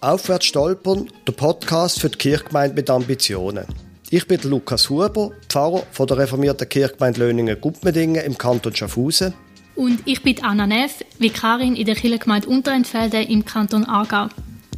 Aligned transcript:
Aufwärts 0.00 0.46
stolpern, 0.46 1.10
der 1.26 1.32
Podcast 1.32 2.00
für 2.00 2.10
die 2.10 2.18
Kirchgemeinde 2.18 2.76
mit 2.76 2.90
Ambitionen. 2.90 3.66
Ich 4.10 4.26
bin 4.26 4.40
Lukas 4.42 4.90
Huber, 4.90 5.32
Pfarrer 5.48 5.82
von 5.90 6.06
der 6.06 6.18
reformierten 6.18 6.68
Kirchgemeinde 6.68 7.20
Löningen-Gumpmedingen 7.20 8.24
im 8.24 8.36
Kanton 8.36 8.74
Schaffhausen. 8.74 9.32
Und 9.74 10.00
ich 10.04 10.22
bin 10.22 10.42
Anna 10.44 10.66
Neff, 10.66 11.04
Vikarin 11.18 11.76
in 11.76 11.86
der 11.86 11.94
Kirchgemeinde 11.94 12.48
Unterentfelde 12.48 13.22
im 13.22 13.44
Kanton 13.44 13.84
Aargau. 13.84 14.28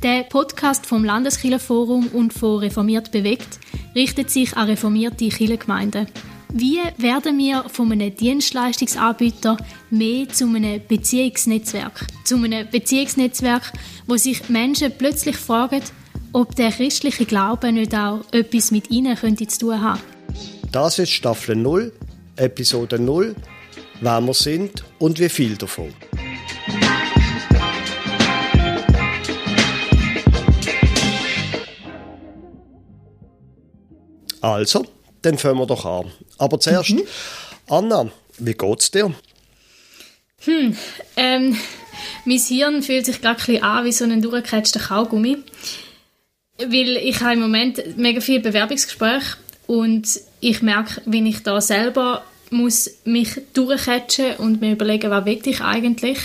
Der 0.03 0.23
Podcast 0.23 0.87
vom 0.87 1.05
Landeskirchenforum 1.05 2.09
und 2.09 2.33
von 2.33 2.61
Reformiert 2.61 3.11
bewegt 3.11 3.59
richtet 3.95 4.31
sich 4.31 4.57
an 4.57 4.69
reformierte 4.69 5.29
Kirchengemeinden. 5.29 6.07
Wie 6.55 6.79
werden 6.97 7.37
wir 7.37 7.65
von 7.69 7.93
einem 7.93 8.15
Dienstleistungsanbieter 8.17 9.59
mehr 9.91 10.29
zu 10.31 10.47
einem 10.47 10.81
Beziehungsnetzwerk? 10.89 12.07
Zu 12.25 12.37
einem 12.37 12.67
Beziehungsnetzwerk, 12.71 13.71
wo 14.07 14.17
sich 14.17 14.49
Menschen 14.49 14.93
plötzlich 14.97 15.37
fragen, 15.37 15.83
ob 16.33 16.57
der 16.57 16.73
christliche 16.73 17.27
Glaube 17.27 17.71
nicht 17.71 17.95
auch 17.95 18.21
etwas 18.33 18.71
mit 18.71 18.91
ihnen 18.91 19.15
könnte 19.15 19.47
zu 19.47 19.59
tun 19.59 19.83
haben. 19.83 20.01
Das 20.73 20.99
ist 20.99 21.11
Staffel 21.11 21.55
0, 21.55 21.93
Episode 22.37 22.99
0, 22.99 23.37
wer 24.01 24.21
wir 24.23 24.35
sind 24.35 24.85
und 24.99 25.21
wie 25.21 25.29
viel 25.29 25.55
davon. 25.57 25.93
Also, 34.41 34.87
dann 35.23 35.39
fangen 35.39 35.59
wir 35.59 35.67
doch 35.67 35.85
an. 35.85 36.13
Aber 36.39 36.61
zuerst, 36.61 36.91
mhm. 36.91 37.03
Anna, 37.69 38.11
wie 38.39 38.55
geht's 38.55 38.91
dir? 38.91 39.13
Hm, 40.45 40.77
ähm, 41.17 41.57
mein 42.25 42.39
Hirn 42.39 42.83
fühlt 42.83 43.07
sich 43.07 43.21
gerade 43.21 43.41
ein 43.41 43.47
bisschen 43.47 43.63
an 43.63 43.85
wie 43.85 43.93
so 43.93 44.05
ein 44.05 44.23
durchgecatchter 44.23 44.81
Kaugummi. 44.81 45.39
Weil 46.59 46.97
ich 46.97 47.21
habe 47.21 47.35
im 47.35 47.41
Moment 47.41 47.97
mega 47.97 48.21
viele 48.21 48.41
Bewerbungsgespräche 48.41 49.37
und 49.67 50.21
ich 50.41 50.63
merke, 50.63 51.03
wie 51.07 51.29
ich 51.29 51.43
da 51.43 51.61
selber 51.61 52.25
muss 52.51 52.91
mich 53.05 53.41
durchcatchen 53.53 54.37
und 54.37 54.61
mir 54.61 54.73
überlegen, 54.73 55.11
was 55.11 55.25
will 55.25 55.41
ich 55.45 55.61
eigentlich. 55.61 56.19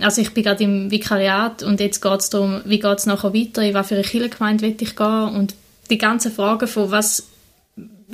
Also 0.00 0.20
ich 0.20 0.32
bin 0.32 0.44
gerade 0.44 0.64
im 0.64 0.90
Vikariat 0.90 1.62
und 1.62 1.80
jetzt 1.80 2.00
geht 2.00 2.20
es 2.20 2.30
darum, 2.30 2.60
wie 2.64 2.80
geht 2.80 2.98
es 2.98 3.06
nachher 3.06 3.32
weiter, 3.32 3.62
in 3.62 3.74
was 3.74 3.88
für 3.88 3.94
eine 3.94 4.04
Kirchengemeinde 4.04 4.62
will 4.62 4.76
ich 4.78 4.96
gehen 4.96 5.28
und 5.34 5.54
die 5.90 5.98
ganzen 5.98 6.32
Fragen 6.32 6.66
von 6.66 6.90
was 6.90 7.28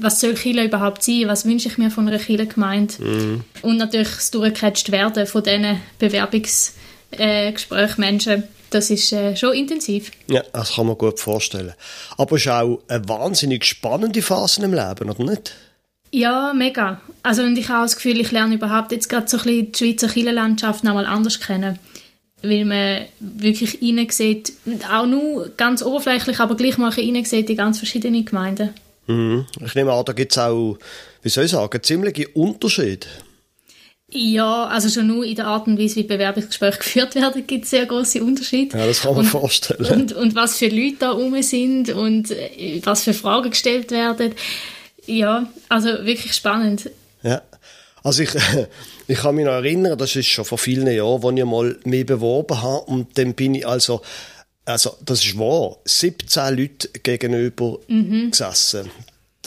was 0.00 0.20
soll 0.20 0.34
Chile 0.34 0.64
überhaupt 0.64 1.02
sein, 1.02 1.24
was 1.26 1.44
wünsche 1.44 1.68
ich 1.68 1.78
mir 1.78 1.90
von 1.90 2.08
einer 2.08 2.18
Kirchengemeinde 2.18 2.94
mhm. 3.02 3.44
und 3.62 3.76
natürlich 3.76 4.14
das 4.14 4.30
durchgecatcht 4.30 4.92
werden 4.92 5.26
von 5.26 5.42
diesen 5.42 5.80
Bewerbungsgesprächen 5.98 6.78
äh, 7.70 8.00
Menschen, 8.00 8.44
das 8.70 8.90
ist 8.90 9.12
äh, 9.12 9.36
schon 9.36 9.54
intensiv. 9.54 10.10
Ja, 10.28 10.42
das 10.52 10.74
kann 10.74 10.86
man 10.86 10.96
gut 10.96 11.18
vorstellen. 11.18 11.74
Aber 12.16 12.36
es 12.36 12.42
ist 12.42 12.52
auch 12.52 12.80
eine 12.88 13.08
wahnsinnig 13.08 13.64
spannende 13.64 14.22
Phase 14.22 14.62
im 14.62 14.72
Leben, 14.72 15.10
oder 15.10 15.24
nicht? 15.24 15.54
Ja, 16.12 16.52
mega. 16.54 17.00
Also 17.22 17.42
und 17.42 17.56
ich 17.56 17.68
habe 17.68 17.84
das 17.84 17.96
Gefühl, 17.96 18.20
ich 18.20 18.30
lerne 18.30 18.54
überhaupt 18.54 18.92
jetzt 18.92 19.08
gerade 19.08 19.28
so 19.28 19.38
ein 19.38 19.44
bisschen 19.44 19.72
die 19.72 19.78
Schweizer 19.78 20.08
Kirchenlandschaft 20.08 20.84
noch 20.84 20.94
mal 20.94 21.06
anders 21.06 21.40
kennen. 21.40 21.78
Weil 22.42 22.64
man 22.64 23.04
wirklich 23.20 23.78
sieht, 24.14 24.54
auch 24.90 25.06
nur 25.06 25.50
ganz 25.56 25.82
oberflächlich, 25.82 26.40
aber 26.40 26.56
gleich 26.56 26.78
mal 26.78 26.90
sieht 26.90 27.48
die 27.48 27.54
ganz 27.54 27.78
verschiedenen 27.78 28.24
Gemeinden. 28.24 28.70
Mhm. 29.10 29.46
Ich 29.64 29.74
nehme 29.74 29.92
an, 29.92 30.04
da 30.04 30.12
gibt 30.12 30.32
es 30.32 30.38
auch, 30.38 30.78
wie 31.22 31.28
soll 31.28 31.44
ich 31.44 31.50
sagen, 31.50 31.82
ziemliche 31.82 32.28
Unterschiede. 32.28 33.06
Ja, 34.12 34.66
also 34.66 34.88
schon 34.88 35.06
nur 35.06 35.24
in 35.24 35.36
der 35.36 35.46
Art 35.46 35.68
und 35.68 35.78
Weise, 35.78 35.96
wie 35.96 36.02
Bewerbungsgespräche 36.02 36.78
geführt 36.78 37.14
werden, 37.14 37.46
gibt 37.46 37.64
es 37.64 37.70
sehr 37.70 37.86
große 37.86 38.22
Unterschiede. 38.22 38.76
Ja, 38.76 38.86
das 38.86 39.02
kann 39.02 39.12
man 39.12 39.24
und, 39.24 39.30
vorstellen. 39.30 39.86
Und, 39.86 40.12
und 40.12 40.34
was 40.34 40.58
für 40.58 40.68
Leute 40.68 40.96
da 41.00 41.10
rum 41.12 41.40
sind 41.42 41.90
und 41.90 42.30
äh, 42.30 42.80
was 42.84 43.04
für 43.04 43.14
Fragen 43.14 43.50
gestellt 43.50 43.90
werden. 43.90 44.34
Ja, 45.06 45.48
also 45.68 45.88
wirklich 46.04 46.34
spannend. 46.34 46.90
Ja, 47.22 47.42
also 48.02 48.22
ich, 48.22 48.30
ich 49.06 49.18
kann 49.18 49.34
mich 49.34 49.44
noch 49.44 49.52
erinnern, 49.52 49.96
das 49.96 50.16
ist 50.16 50.26
schon 50.26 50.44
vor 50.44 50.58
vielen 50.58 50.88
Jahren, 50.88 51.24
als 51.24 51.38
ich 51.38 51.44
mal 51.44 51.76
mich 51.84 52.06
beworben 52.06 52.60
habe 52.60 52.84
und 52.86 53.16
dann 53.16 53.34
bin 53.34 53.54
ich 53.54 53.66
also 53.66 54.02
also 54.64 54.96
das 55.04 55.24
ist 55.24 55.38
wahr, 55.38 55.78
17 55.84 56.56
Leute 56.56 56.88
gegenüber 57.02 57.78
mhm. 57.88 58.30
gesessen. 58.30 58.90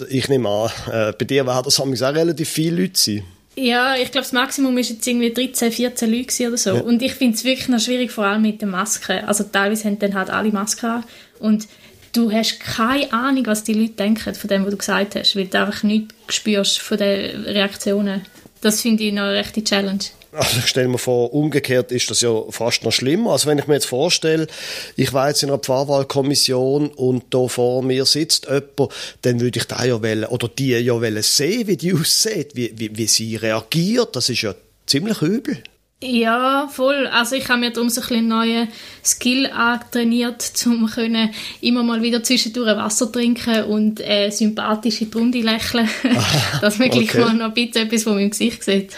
Ich 0.10 0.28
nehme 0.28 0.50
an, 0.50 0.72
äh, 0.92 1.14
bei 1.14 1.26
dir 1.26 1.46
werden 1.46 1.64
das 1.64 1.80
auch 1.80 1.86
relativ 1.86 2.50
viele 2.50 2.82
Leute 2.82 3.00
sein. 3.00 3.24
Ja, 3.56 3.96
ich 3.96 4.12
glaube, 4.12 4.24
das 4.24 4.32
Maximum 4.32 4.78
ist 4.80 4.90
jetzt 4.90 5.06
irgendwie 5.06 5.32
13, 5.32 5.72
14 5.72 6.12
Leute 6.12 6.48
oder 6.48 6.58
so. 6.58 6.76
Ja. 6.76 6.82
Und 6.82 7.02
ich 7.04 7.14
finde 7.14 7.36
es 7.36 7.44
wirklich 7.44 7.68
noch 7.68 7.80
schwierig, 7.80 8.12
vor 8.12 8.26
allem 8.26 8.42
mit 8.42 8.62
den 8.62 8.70
Masken. 8.70 9.26
Also 9.26 9.44
teilweise 9.44 9.86
haben 9.86 10.00
dann 10.00 10.16
halt 10.16 10.32
alle 10.32 10.52
Masken 10.52 10.86
an. 10.88 11.04
Und 11.40 11.68
du 12.14 12.32
hast 12.32 12.60
keine 12.60 13.14
Ahnung, 13.14 13.46
was 13.46 13.64
die 13.64 13.74
Leute 13.74 13.94
denken 13.94 14.34
von 14.34 14.48
dem, 14.48 14.64
was 14.64 14.72
du 14.72 14.78
gesagt 14.78 15.16
hast, 15.16 15.36
weil 15.36 15.46
du 15.46 15.60
einfach 15.60 15.84
nichts 15.84 16.16
spürst 16.30 16.80
von 16.80 16.98
den 16.98 17.44
Reaktionen. 17.44 18.22
Das 18.62 18.82
finde 18.82 19.04
ich 19.04 19.14
noch 19.14 19.24
eine 19.24 19.34
rechte 19.34 19.64
Challenge. 19.64 20.04
Also 20.36 20.60
ich 20.60 20.68
stelle 20.68 20.88
mir 20.88 20.98
vor, 20.98 21.34
umgekehrt 21.34 21.92
ist 21.92 22.10
das 22.10 22.22
ja 22.22 22.44
fast 22.50 22.84
noch 22.84 22.92
schlimmer. 22.92 23.32
Also 23.32 23.48
wenn 23.48 23.60
ich 23.60 23.68
mir 23.68 23.76
jetzt 23.76 23.86
vorstelle, 23.86 24.48
ich 24.96 25.14
war 25.14 25.30
jetzt 25.30 25.44
in 25.44 25.50
einer 25.50 25.60
Pfarrwahlkommission 25.60 26.90
und 26.90 27.26
da 27.30 27.48
vor 27.48 27.84
mir 27.84 28.06
sitzt 28.06 28.48
jemand, 28.48 28.94
dann 29.22 29.40
würde 29.40 29.60
ich 29.60 29.66
da 29.66 29.84
ja 29.84 30.02
wollen, 30.02 30.26
oder 30.26 30.48
die 30.48 30.72
ja 30.72 30.94
wollen 30.94 31.22
sehen, 31.22 31.68
wie 31.68 31.78
die 31.78 31.94
aussieht, 32.00 32.52
wie, 32.56 32.74
wie, 32.76 32.98
wie 32.98 33.08
sie 33.08 33.36
reagiert. 33.36 34.16
Das 34.16 34.30
ist 34.30 34.42
ja 34.42 34.56
ziemlich 34.86 35.22
übel. 35.22 35.62
Ja, 36.04 36.68
voll. 36.70 37.08
Also 37.08 37.36
ich 37.36 37.48
habe 37.48 37.62
mir 37.62 37.72
darum 37.72 37.90
so 37.90 38.02
ein 38.02 38.08
einen 38.14 38.28
neuen 38.28 38.68
Skill 39.04 39.48
antrainiert, 39.48 40.52
um 40.66 40.88
können 40.88 41.30
immer 41.62 41.84
mal 41.84 42.02
wieder 42.02 42.22
zwischendurch 42.24 42.76
Wasser 42.76 43.10
trinken 43.10 43.64
und 43.64 44.02
äh, 44.02 44.30
sympathisch 44.30 45.02
in 45.02 45.12
die 45.12 45.18
Runde 45.18 45.42
lächeln, 45.42 45.88
dass 46.62 46.78
man 46.78 46.90
gleich 46.90 47.10
okay. 47.10 47.22
mal 47.22 47.34
noch 47.34 47.46
ein 47.46 47.54
bisschen 47.54 47.88
etwas 47.88 48.04
von 48.04 48.16
meinem 48.16 48.32
Gesicht 48.32 48.64
sieht. 48.64 48.98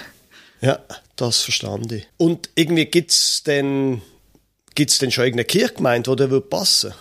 Ja, 0.61 0.79
das 1.15 1.41
verstand 1.41 1.91
ich. 1.91 2.07
Und 2.17 2.49
irgendwie 2.55 2.85
gibt 2.85 3.11
es 3.11 3.43
denn, 3.43 4.01
gibt's 4.73 4.99
denn 4.99 5.11
schon 5.11 5.25
irgendeine 5.25 5.45
Kirchgemeinde, 5.45 6.15
die 6.15 6.29
würde 6.29 6.41
passen 6.41 6.93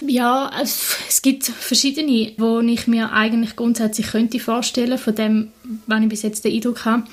ja, 0.00 0.50
es 0.60 1.22
gibt 1.22 1.44
verschiedene, 1.44 2.32
wo 2.36 2.60
ich 2.60 2.86
mir 2.86 3.12
eigentlich 3.12 3.54
grundsätzlich 3.56 4.08
könnte 4.08 4.40
vorstellen, 4.40 4.98
von 4.98 5.14
dem, 5.14 5.52
wenn 5.86 6.02
ich 6.02 6.08
bis 6.08 6.22
jetzt 6.22 6.44
den 6.44 6.52
Eindruck 6.52 6.84
habe. 6.84 7.04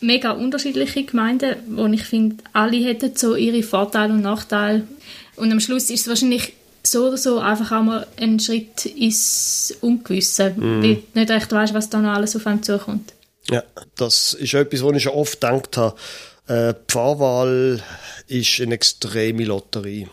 Mega 0.00 0.32
unterschiedliche 0.32 1.04
Gemeinden, 1.04 1.56
wo 1.68 1.86
ich 1.86 2.02
finde, 2.02 2.36
alle 2.52 2.78
hätten 2.78 3.14
so 3.14 3.36
ihre 3.36 3.62
Vorteile 3.62 4.12
und 4.12 4.22
Nachteile. 4.22 4.86
Und 5.36 5.52
am 5.52 5.60
Schluss 5.60 5.90
ist 5.90 6.02
es 6.02 6.08
wahrscheinlich 6.08 6.54
so 6.82 7.08
oder 7.08 7.16
so 7.16 7.38
einfach 7.38 7.72
auch 7.72 7.82
mal 7.82 8.06
ein 8.16 8.40
Schritt 8.40 8.86
ins 8.86 9.76
Ungewisse, 9.80 10.54
mm. 10.56 10.82
weil 10.82 10.94
du 10.96 11.02
nicht 11.14 11.30
recht 11.30 11.52
weißt, 11.52 11.74
was 11.74 11.90
da 11.90 12.00
noch 12.00 12.14
alles 12.14 12.34
auf 12.34 12.46
einem 12.46 12.62
zukommt. 12.62 13.12
Ja, 13.50 13.62
das 13.96 14.34
ist 14.34 14.54
etwas, 14.54 14.82
was 14.82 14.96
ich 14.96 15.02
schon 15.02 15.12
oft 15.12 15.40
gedacht 15.40 15.76
habe. 15.76 15.96
Äh, 16.46 16.74
Pfarrwahl 16.86 17.82
ist 18.26 18.60
eine 18.60 18.74
extreme 18.74 19.44
Lotterie. 19.44 20.08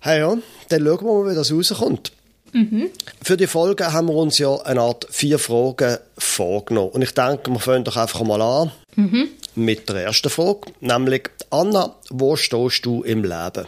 Hey 0.00 0.20
ja, 0.20 0.36
dann 0.68 0.84
schauen 0.84 1.04
wir 1.04 1.24
mal, 1.24 1.30
wie 1.30 1.34
das 1.34 1.52
rauskommt. 1.52 2.12
Mhm. 2.52 2.90
Für 3.22 3.36
die 3.36 3.46
Folge 3.46 3.92
haben 3.92 4.08
wir 4.08 4.14
uns 4.14 4.38
ja 4.38 4.54
eine 4.62 4.80
Art 4.80 5.06
vier 5.10 5.38
Fragen 5.38 5.98
vorgenommen. 6.16 6.90
Und 6.90 7.02
ich 7.02 7.12
denke, 7.12 7.50
wir 7.50 7.58
fangen 7.58 7.84
doch 7.84 7.96
einfach 7.96 8.22
mal 8.22 8.40
an 8.40 8.70
mhm. 8.94 9.28
mit 9.54 9.88
der 9.88 10.04
ersten 10.04 10.30
Frage, 10.30 10.72
nämlich 10.80 11.30
Anna, 11.50 11.96
wo 12.10 12.36
stehst 12.36 12.86
du 12.86 13.02
im 13.02 13.24
Leben? 13.24 13.66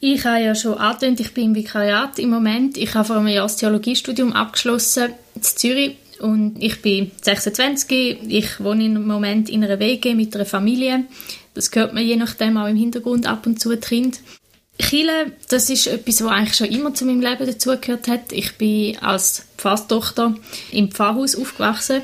Ich 0.00 0.24
habe 0.24 0.42
ja 0.42 0.54
schon 0.54 0.78
angetönt, 0.78 1.18
ich 1.18 1.34
bin 1.34 1.46
im 1.46 1.54
Vikariat 1.56 2.18
im 2.20 2.30
Moment. 2.30 2.76
Ich 2.76 2.94
habe 2.94 3.04
vor 3.04 3.16
einem 3.16 3.28
Jahr 3.28 3.46
das 3.46 3.56
Theologiestudium 3.56 4.32
abgeschlossen 4.32 5.12
in 5.34 5.42
Zürich 5.42 5.96
und 6.20 6.56
ich 6.62 6.82
bin 6.82 7.10
26, 7.22 8.18
ich 8.28 8.60
wohne 8.60 8.84
im 8.84 9.06
Moment 9.06 9.48
in 9.48 9.64
einer 9.64 9.78
WG 9.78 10.14
mit 10.14 10.34
einer 10.34 10.46
Familie. 10.46 11.04
Das 11.54 11.70
hört 11.74 11.94
man 11.94 12.04
je 12.04 12.16
nachdem 12.16 12.56
auch 12.56 12.68
im 12.68 12.76
Hintergrund 12.76 13.26
ab 13.26 13.46
und 13.46 13.60
zu 13.60 13.76
drin. 13.76 14.12
Chile, 14.80 15.32
das 15.48 15.70
ist 15.70 15.88
etwas, 15.88 16.22
was 16.22 16.30
eigentlich 16.30 16.56
schon 16.56 16.68
immer 16.68 16.94
zu 16.94 17.04
meinem 17.04 17.20
Leben 17.20 17.46
dazugehört 17.46 18.06
hat. 18.06 18.32
Ich 18.32 18.56
bin 18.56 18.96
als 18.98 19.46
Pfarrtochter 19.56 20.34
im 20.70 20.90
Pfarrhaus 20.90 21.34
aufgewachsen 21.34 22.02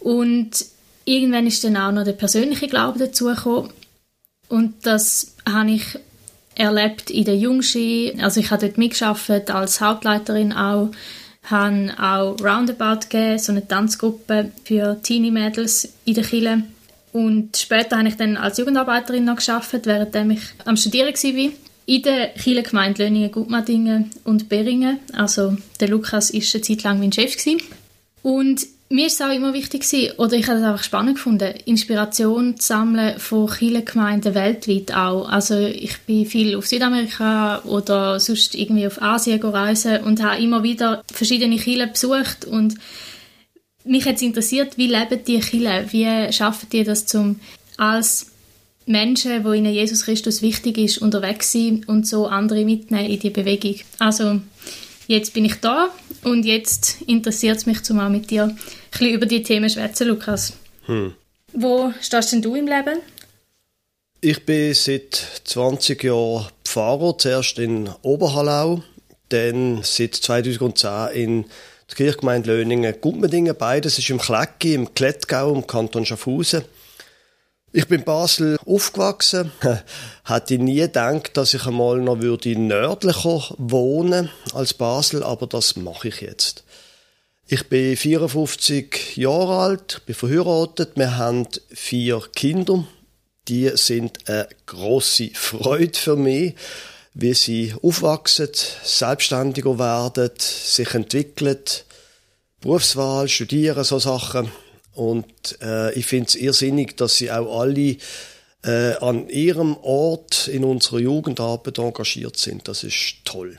und 0.00 0.50
irgendwann 1.04 1.46
ist 1.46 1.64
dann 1.64 1.76
auch 1.76 1.92
noch 1.92 2.04
der 2.04 2.12
persönliche 2.12 2.68
Glaube 2.68 2.98
dazugekommen 2.98 3.70
und 4.48 4.74
das 4.84 5.34
habe 5.48 5.70
ich 5.70 5.98
erlebt 6.54 7.10
in 7.10 7.24
der 7.24 7.36
Jungschi. 7.36 8.14
Also 8.20 8.40
ich 8.40 8.50
habe 8.50 8.66
dort 8.66 8.76
mitgearbeitet 8.76 9.50
als 9.50 9.80
Hauptleiterin 9.80 10.52
auch 10.52 10.90
haben 11.44 11.90
auch 11.90 12.36
Roundabout 12.40 13.08
gegeben, 13.08 13.38
so 13.38 13.52
eine 13.52 13.66
Tanzgruppe 13.66 14.52
für 14.64 15.00
Teenie-Mädels 15.02 15.92
in 16.04 16.14
der 16.14 16.24
Kille. 16.24 16.62
Und 17.12 17.56
später 17.56 17.98
habe 17.98 18.08
ich 18.08 18.16
dann 18.16 18.36
als 18.36 18.58
Jugendarbeiterin 18.58 19.24
noch 19.24 19.36
gearbeitet, 19.36 19.86
während 19.86 20.32
ich 20.32 20.40
am 20.64 20.76
Studieren 20.76 21.14
war. 21.14 21.52
In 21.84 22.02
der 22.02 22.28
Kirchengemeinde 22.28 23.02
Löningen, 23.02 23.30
Gutmadingen 23.30 24.10
und 24.24 24.48
Beringen. 24.48 25.00
Also 25.12 25.56
der 25.80 25.88
Lukas 25.88 26.32
war 26.32 26.40
eine 26.40 26.62
Zeit 26.62 26.82
lang 26.84 27.00
mein 27.00 27.12
Chef. 27.12 27.36
Und 28.22 28.66
mir 28.92 29.06
ist 29.06 29.14
es 29.14 29.20
auch 29.22 29.34
immer 29.34 29.54
wichtig 29.54 29.82
gewesen, 29.82 30.12
oder 30.18 30.34
ich 30.34 30.46
habe 30.48 30.58
es 30.58 30.64
einfach 30.64 30.84
spannend 30.84 31.16
gefunden, 31.16 31.54
Inspiration 31.64 32.58
zu 32.58 32.66
sammeln 32.66 33.18
von 33.18 33.48
Kirchengemeinden 33.48 34.34
weltweit 34.34 34.94
auch. 34.94 35.28
Also 35.28 35.58
ich 35.58 35.98
bin 36.02 36.26
viel 36.26 36.56
auf 36.56 36.66
Südamerika 36.66 37.62
oder 37.64 38.20
sonst 38.20 38.54
irgendwie 38.54 38.86
auf 38.86 39.00
Asien 39.00 39.42
reisen 39.42 40.02
und 40.02 40.22
habe 40.22 40.42
immer 40.42 40.62
wieder 40.62 41.02
verschiedene 41.10 41.56
Kirchen 41.56 41.90
besucht 41.90 42.44
und 42.44 42.74
mich 43.84 44.04
hat 44.06 44.16
es 44.16 44.22
interessiert, 44.22 44.76
wie 44.78 44.86
leben 44.86 45.24
die 45.26 45.40
Kirchen, 45.40 45.90
wie 45.92 46.32
schaffen 46.32 46.68
die 46.70 46.84
das 46.84 47.06
zum 47.06 47.40
als 47.78 48.26
Menschen, 48.84 49.44
wo 49.44 49.52
ihnen 49.52 49.72
Jesus 49.72 50.04
Christus 50.04 50.42
wichtig 50.42 50.76
ist, 50.76 50.98
unterwegs 50.98 51.50
sind 51.50 51.88
und 51.88 52.06
so 52.06 52.26
andere 52.26 52.64
mitnehmen 52.64 53.10
in 53.10 53.18
die 53.18 53.30
Bewegung. 53.30 53.76
Also 53.98 54.40
jetzt 55.06 55.32
bin 55.34 55.46
ich 55.46 55.56
da 55.56 55.88
und 56.24 56.44
jetzt 56.44 57.02
interessiert 57.06 57.58
es 57.58 57.66
mich 57.66 57.82
zumal 57.82 58.10
mit 58.10 58.30
dir 58.30 58.44
ein 58.44 58.58
bisschen 58.90 59.14
über 59.14 59.26
die 59.26 59.42
Themen 59.42 59.68
schwätzen, 59.68 60.08
Lukas. 60.08 60.54
Hm. 60.86 61.14
Wo 61.52 61.92
stehst 62.00 62.32
denn 62.32 62.42
du 62.42 62.54
im 62.54 62.66
Leben? 62.66 63.00
Ich 64.20 64.44
bin 64.46 64.72
seit 64.72 65.14
20 65.44 66.04
Jahren 66.04 66.46
Pfarrer, 66.64 67.18
zuerst 67.18 67.58
in 67.58 67.90
Oberhallau, 68.02 68.82
dann 69.28 69.82
seit 69.82 70.14
2010 70.14 71.08
in 71.14 71.44
der 71.88 71.96
Kirchgemeinde 71.96 72.56
Löningen, 72.56 72.94
Gummendingen, 73.00 73.56
beides 73.58 73.98
ist 73.98 74.08
im 74.10 74.18
Klecki, 74.18 74.74
im 74.74 74.94
Klettgau, 74.94 75.52
im 75.54 75.66
Kanton 75.66 76.06
Schaffhausen. 76.06 76.64
Ich 77.74 77.88
bin 77.88 78.00
in 78.00 78.04
Basel 78.04 78.58
aufgewachsen, 78.66 79.50
hätte 80.24 80.58
nie 80.58 80.80
gedacht, 80.80 81.34
dass 81.38 81.54
ich 81.54 81.66
einmal 81.66 82.00
noch 82.00 82.20
würde 82.20 82.54
nördlicher 82.54 83.54
wohnen 83.56 84.28
als 84.52 84.74
Basel, 84.74 85.22
aber 85.22 85.46
das 85.46 85.76
mache 85.76 86.08
ich 86.08 86.20
jetzt. 86.20 86.64
Ich 87.46 87.70
bin 87.70 87.96
54 87.96 89.16
Jahre 89.16 89.56
alt, 89.56 90.02
bin 90.04 90.14
verheiratet, 90.14 90.90
wir 90.96 91.16
haben 91.16 91.48
vier 91.70 92.20
Kinder. 92.34 92.84
Die 93.48 93.70
sind 93.74 94.28
eine 94.28 94.48
grosse 94.66 95.30
Freude 95.32 95.98
für 95.98 96.16
mich, 96.16 96.54
wie 97.14 97.32
sie 97.32 97.74
aufwachsen, 97.82 98.50
selbstständiger 98.84 99.78
werden, 99.78 100.30
sich 100.38 100.92
entwickeln, 100.92 101.58
Berufswahl, 102.60 103.28
studieren, 103.28 103.82
so 103.82 103.98
Sachen. 103.98 104.52
Und 104.94 105.58
äh, 105.62 105.92
ich 105.94 106.06
finde 106.06 106.28
es 106.28 106.34
irrsinnig, 106.34 106.96
dass 106.96 107.16
sie 107.16 107.30
auch 107.30 107.60
alle 107.60 107.96
äh, 108.64 108.94
an 109.00 109.28
ihrem 109.28 109.76
Ort 109.78 110.48
in 110.48 110.64
unserer 110.64 111.00
Jugendarbeit 111.00 111.78
engagiert 111.78 112.36
sind. 112.36 112.68
Das 112.68 112.84
ist 112.84 113.16
toll. 113.24 113.56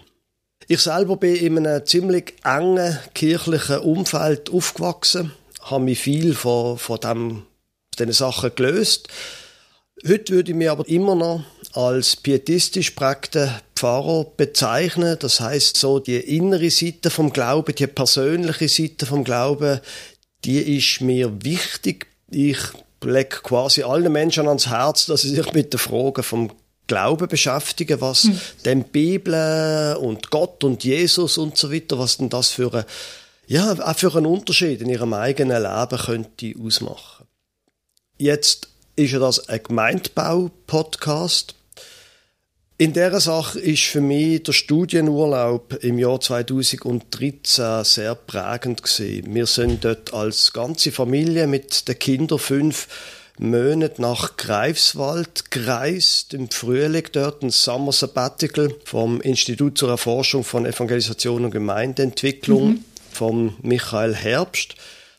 Ich 0.68 0.80
selber 0.80 1.18
bin 1.18 1.36
in 1.36 1.58
einem 1.58 1.86
ziemlich 1.86 2.36
engen 2.44 2.98
kirchlichen 3.14 3.80
Umfeld 3.80 4.50
aufgewachsen, 4.50 5.34
habe 5.62 5.84
mich 5.84 6.00
viel 6.00 6.34
von, 6.34 6.78
von 6.78 7.00
dem, 7.00 7.44
diesen 8.00 8.14
Sachen 8.14 8.52
gelöst. 8.56 9.10
Heute 10.08 10.34
würde 10.34 10.52
ich 10.52 10.58
mich 10.58 10.70
aber 10.70 10.88
immer 10.88 11.16
noch 11.16 11.44
als 11.74 12.16
pietistisch 12.16 12.92
prägter 12.92 13.62
Pfarrer 13.76 14.26
bezeichnen. 14.38 15.18
Das 15.20 15.40
heißt 15.40 15.76
so 15.78 16.00
die 16.00 16.18
innere 16.18 16.70
Seite 16.70 17.10
vom 17.10 17.34
Glauben, 17.34 17.76
die 17.76 17.88
persönliche 17.88 18.70
Seite 18.70 19.06
vom 19.06 19.24
Glauben, 19.24 19.80
die 20.46 20.78
ist 20.78 21.02
mir 21.02 21.44
wichtig. 21.44 22.08
Ich 22.30 22.58
lege 23.02 23.38
quasi 23.44 23.84
allen 23.84 24.12
Menschen 24.12 24.48
ans 24.48 24.68
Herz, 24.68 25.06
dass 25.06 25.22
sie 25.22 25.36
sich 25.36 25.54
mit 25.54 25.74
den 25.74 25.80
Fragen 25.80 26.24
vom 26.24 26.52
Glauben 26.88 27.28
beschäftigen, 27.28 28.02
was 28.02 28.24
hm. 28.24 28.40
denn 28.66 28.84
Bibel 28.84 29.96
und 29.96 30.30
Gott 30.32 30.64
und 30.64 30.84
Jesus 30.84 31.38
und 31.38 31.58
so 31.58 31.72
weiter, 31.72 31.98
was 31.98 32.18
denn 32.18 32.30
das 32.30 32.50
für 32.50 32.74
ein, 32.74 32.84
ja, 33.48 33.72
auch 33.72 33.98
für 33.98 34.16
einen 34.16 34.26
Unterschied 34.26 34.82
in 34.82 34.90
ihrem 34.90 35.14
eigenen 35.14 35.64
Leben 35.64 35.98
könnte 35.98 36.54
ausmachen. 36.62 37.26
Jetzt 38.18 38.68
ist 38.96 39.12
ja 39.12 39.20
das 39.20 39.48
ein 39.50 39.64
Gemeindebau-Podcast. 39.64 41.56
In 42.80 42.92
dieser 42.92 43.20
Sache 43.20 43.60
ist 43.60 43.84
für 43.84 44.02
mich 44.02 44.42
der 44.44 44.52
Studienurlaub 44.52 45.84
im 45.84 46.00
Jahr 46.00 46.20
2013 46.20 47.84
sehr 47.84 48.16
prägend 48.16 48.82
gewesen. 48.82 49.36
Wir 49.36 49.46
sind 49.46 49.86
dort 49.86 50.12
als 50.12 50.54
ganze 50.54 50.92
Familie 50.92 51.46
mit 51.46 51.88
den 51.88 52.00
Kindern 52.00 52.40
fünf 52.40 52.88
Monate 53.38 54.02
nach 54.02 54.38
Greifswald 54.38 55.52
gereist, 55.52 56.34
im 56.34 56.50
Frühling 56.50 57.06
dort 57.12 57.44
ein 57.44 57.52
Summer 57.52 57.92
Sabbatical 57.92 58.74
vom 58.86 59.22
Institut 59.22 59.78
zur 59.78 59.90
Erforschung 59.90 60.44
von 60.44 60.66
Evangelisation 60.66 61.46
und 61.46 61.52
Gemeindeentwicklung 61.52 62.70
mhm. 62.70 62.86
von 63.12 63.56
Michael 63.62 64.16
Herbst. 64.16 64.76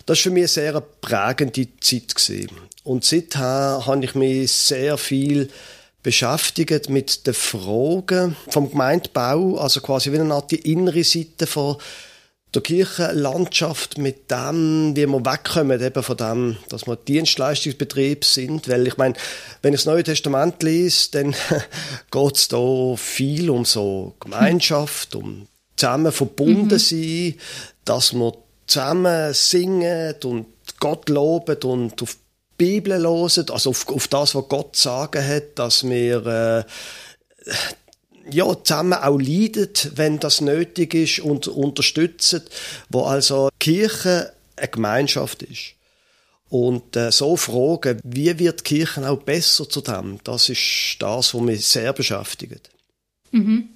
Das 0.07 0.19
war 0.19 0.23
für 0.23 0.31
mich 0.31 0.43
eine 0.43 0.49
sehr 0.49 0.81
prägende 0.81 1.69
Zeit 1.81 2.15
gewesen. 2.17 2.51
Und 2.83 3.05
seither 3.05 3.85
habe 3.87 4.05
ich 4.05 4.15
mich 4.17 4.51
sehr 4.51 4.99
viel 4.99 5.51
beschäftigt 6.05 6.89
mit 6.89 7.27
den 7.27 7.35
Fragen 7.35 8.37
vom 8.49 8.71
Gemeindebau, 8.71 9.57
also 9.57 9.81
quasi 9.81 10.13
wie 10.13 10.21
eine 10.21 10.35
Art 10.35 10.53
die 10.53 10.71
innere 10.71 11.03
Seite 11.03 11.49
von 11.49 11.79
der 12.55 12.63
Kirchenlandschaft 12.63 13.99
mit 13.99 14.31
dem, 14.31 14.95
wie 14.95 15.07
wir 15.07 15.27
wegkommen 15.27 15.81
eben 15.81 16.03
von 16.03 16.17
dem, 16.17 16.57
dass 16.69 16.87
wir 16.87 16.95
Dienstleistungsbetrieb 16.95 18.25
sind, 18.25 18.69
weil 18.69 18.87
ich 18.87 18.97
meine, 18.97 19.15
wenn 19.63 19.75
ich 19.75 19.81
das 19.81 19.87
Neue 19.87 20.05
Testament 20.05 20.63
lese, 20.63 21.11
dann 21.13 21.35
geht 22.11 22.37
es 22.37 22.49
da 22.49 22.95
viel 22.97 23.51
um 23.51 23.65
so 23.65 24.15
Gemeinschaft, 24.21 25.17
um 25.17 25.49
zusammen 25.75 26.13
verbunden 26.13 26.75
mhm. 26.75 26.79
sein, 26.79 27.35
dass 27.85 28.13
wir 28.13 28.35
zusammen 28.67 29.33
singen 29.33 30.15
und 30.23 30.47
Gott 30.79 31.09
loben 31.09 31.57
und 31.65 32.03
auf 32.03 32.17
Bibel 32.57 33.01
hören, 33.03 33.47
also 33.51 33.71
auf, 33.71 33.89
auf 33.89 34.09
das, 34.09 34.35
was 34.35 34.49
Gott 34.49 34.77
sagen 34.77 35.27
hat, 35.27 35.59
dass 35.59 35.85
wir 35.85 36.27
äh, 36.27 37.53
ja, 38.31 38.47
zusammen 38.63 38.95
auch 38.95 39.19
leiden, 39.19 39.71
wenn 39.95 40.19
das 40.19 40.41
nötig 40.41 40.95
ist 40.95 41.21
und 41.21 41.49
unterstützen, 41.49 42.43
wo 42.89 43.03
also 43.03 43.51
Kirche 43.59 44.33
eine 44.57 44.69
Gemeinschaft 44.69 45.43
ist. 45.43 45.75
Und 46.49 46.95
äh, 46.97 47.11
so 47.11 47.37
fragen, 47.37 48.01
wie 48.05 48.39
wird 48.39 48.61
die 48.61 48.77
Kirche 48.77 49.09
auch 49.09 49.19
besser 49.19 49.69
zu 49.69 49.81
dem, 49.81 50.21
das 50.25 50.49
ist 50.49 50.97
das, 51.01 51.35
was 51.35 51.41
mich 51.41 51.67
sehr 51.67 51.93
beschäftigt. 51.93 52.71
Mhm. 53.33 53.69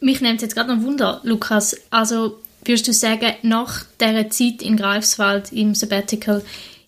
Mich 0.00 0.20
nimmt 0.20 0.42
jetzt 0.42 0.54
gerade 0.54 0.74
noch 0.74 0.82
Wunder, 0.82 1.20
Lukas. 1.22 1.76
Also 1.90 2.40
würdest 2.64 2.88
du 2.88 2.92
sagen, 2.92 3.34
nach 3.42 3.84
dieser 4.00 4.30
Zeit 4.30 4.62
in 4.62 4.76
Greifswald 4.76 5.52
im 5.52 5.74
Sabbatical 5.74 6.42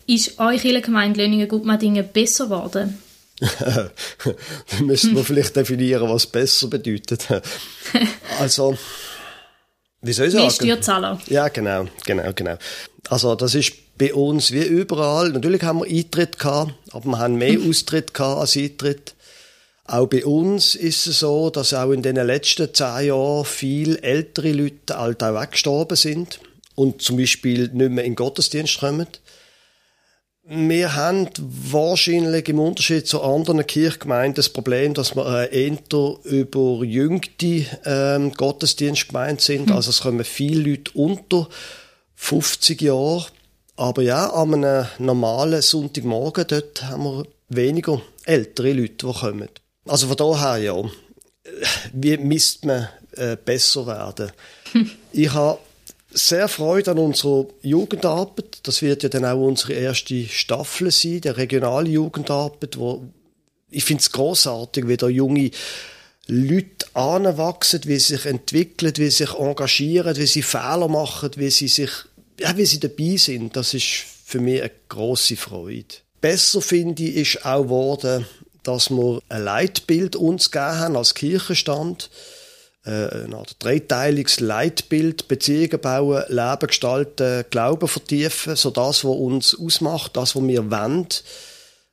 ist 0.07 0.39
eure 0.39 0.59
Kirchengemeinde 0.59 1.23
Löningen-Gutmadingen 1.23 2.09
besser 2.13 2.45
geworden? 2.45 2.99
da 3.41 3.91
müssten 4.81 5.15
wir 5.15 5.25
vielleicht 5.25 5.57
definieren, 5.57 6.09
was 6.09 6.27
besser 6.27 6.69
bedeutet. 6.69 7.27
also, 8.41 8.77
wie 10.03 10.13
soll 10.13 10.27
ich 10.27 10.33
sagen? 10.33 10.45
Mehr 10.45 10.51
Steuerzahler. 10.53 11.21
Ja, 11.29 11.49
genau, 11.49 11.87
genau, 12.05 12.33
genau. 12.35 12.57
Also, 13.09 13.35
das 13.35 13.55
ist 13.55 13.73
bei 13.99 14.15
uns 14.15 14.53
wie 14.53 14.63
überall. 14.63 15.31
Natürlich 15.31 15.63
haben 15.63 15.81
wir 15.81 15.87
Eintritt 15.87 16.39
gehabt, 16.39 16.75
aber 16.93 17.05
wir 17.07 17.19
haben 17.19 17.37
mehr 17.37 17.59
Austritt 17.69 18.15
gehabt 18.15 18.41
als 18.41 18.57
Eintritt. 18.57 19.15
Auch 19.87 20.07
bei 20.07 20.25
uns 20.25 20.75
ist 20.75 21.07
es 21.07 21.19
so, 21.19 21.51
dass 21.51 21.75
auch 21.75 21.91
in 21.91 22.03
den 22.03 22.17
letzten 22.17 22.73
zehn 22.73 23.09
Jahren 23.09 23.45
viele 23.45 24.01
ältere 24.01 24.53
Leute 24.53 24.99
halt 24.99 25.23
auch 25.23 25.39
weggestorben 25.39 25.97
sind 25.97 26.41
und 26.75 27.03
zum 27.03 27.19
Beispiel 27.19 27.69
nicht 27.69 27.91
mehr 27.91 28.05
in 28.05 28.13
den 28.13 28.15
Gottesdienst 28.15 28.81
kommen. 28.81 29.07
Wir 30.47 30.95
haben 30.95 31.31
wahrscheinlich 31.39 32.51
im 32.51 32.59
Unterschied 32.59 33.07
zu 33.07 33.23
anderen 33.23 33.67
Kirchgemeinden 33.67 34.35
das 34.35 34.51
Problem, 34.51 34.93
dass 34.93 35.17
wir 35.17 35.27
äh, 35.27 35.69
eher 35.69 35.79
überjüngte 36.25 37.65
ähm, 37.87 38.33
Gottesdienstgemeinde 38.33 39.43
sind. 39.43 39.69
Mhm. 39.69 39.73
Also 39.73 39.89
es 39.89 40.03
kommen 40.03 40.23
viele 40.23 40.71
Leute 40.71 40.91
unter 40.93 41.49
50 42.17 42.83
Jahre. 42.83 43.27
Aber 43.77 44.03
ja, 44.03 44.29
an 44.31 44.55
einem 44.55 44.87
normalen 44.99 45.63
Sonntagmorgen 45.63 46.45
dort 46.47 46.83
haben 46.83 47.05
wir 47.05 47.27
weniger 47.49 48.03
ältere 48.27 48.75
Leute, 48.75 49.07
die 49.07 49.13
kommen. 49.13 49.49
Also 49.87 50.09
von 50.09 50.17
daher 50.17 50.59
ja, 50.59 50.91
wie 51.95 52.19
misst 52.19 52.67
man 52.67 52.89
äh, 53.13 53.37
besser 53.43 53.87
werden? 53.87 54.33
Hm. 54.73 54.91
Ich 55.13 55.33
habe 55.33 55.59
sehr 56.15 56.49
Freude 56.49 56.93
an 56.93 56.99
unserer 56.99 57.47
Jugendarbeit. 57.63 58.61
Das 58.63 58.83
wird 58.83 59.03
ja 59.03 59.09
dann 59.09 59.25
auch 59.25 59.41
unsere 59.41 59.75
erste 59.75 60.27
Staffel 60.27 60.91
sein, 60.91 61.21
der 61.21 61.37
regionale 61.37 61.91
Jugendarbeit, 61.91 62.79
wo 62.79 63.05
ich 63.71 63.85
finde 63.85 64.01
es 64.01 64.13
großartig, 64.13 64.87
wie 64.87 64.97
da 64.97 65.09
junge 65.09 65.51
Leute 66.27 66.87
anwachsen, 66.95 67.81
wie 67.85 67.99
sie 67.99 68.15
sich 68.15 68.27
entwickeln, 68.27 68.93
wie 68.97 69.11
sie 69.11 69.25
sich 69.25 69.35
engagieren, 69.35 70.17
wie 70.17 70.27
sie 70.27 70.43
Fehler 70.43 70.89
machen, 70.89 71.31
wie 71.37 71.51
sie 71.51 71.69
sich, 71.69 71.91
ja, 72.39 72.57
wie 72.57 72.65
sie 72.65 72.81
dabei 72.81 73.17
sind. 73.17 73.57
Das 73.57 73.75
ist 73.75 74.05
für 74.25 74.41
mich 74.41 74.63
eine 74.63 74.71
große 74.89 75.37
Freude. 75.37 75.97
Besser 76.21 76.63
finde 76.63 77.03
ich 77.03 77.35
ist 77.35 77.45
auch 77.45 77.65
geworden, 77.65 78.27
dass 78.63 78.91
wir 78.91 79.21
ein 79.29 79.45
Leitbild 79.45 80.17
uns 80.17 80.51
gegeben 80.51 80.79
haben 80.79 80.97
als 80.97 81.15
Kirchenstand 81.15 82.09
eine 82.85 83.37
Art 83.37 83.57
dreiteiliges 83.61 84.41
Leitbild, 84.41 85.27
Beziehungen 85.29 85.81
bauen, 85.81 86.25
Leben 86.29 86.67
gestalten, 86.67 87.45
Glauben 87.51 87.89
vertiefen, 87.89 88.57
so 88.57 88.71
das, 88.71 89.05
was 89.05 89.17
uns 89.17 89.59
ausmacht, 89.59 90.17
das, 90.17 90.37
was 90.37 90.43
wir 90.43 90.71
wollen. 90.71 91.07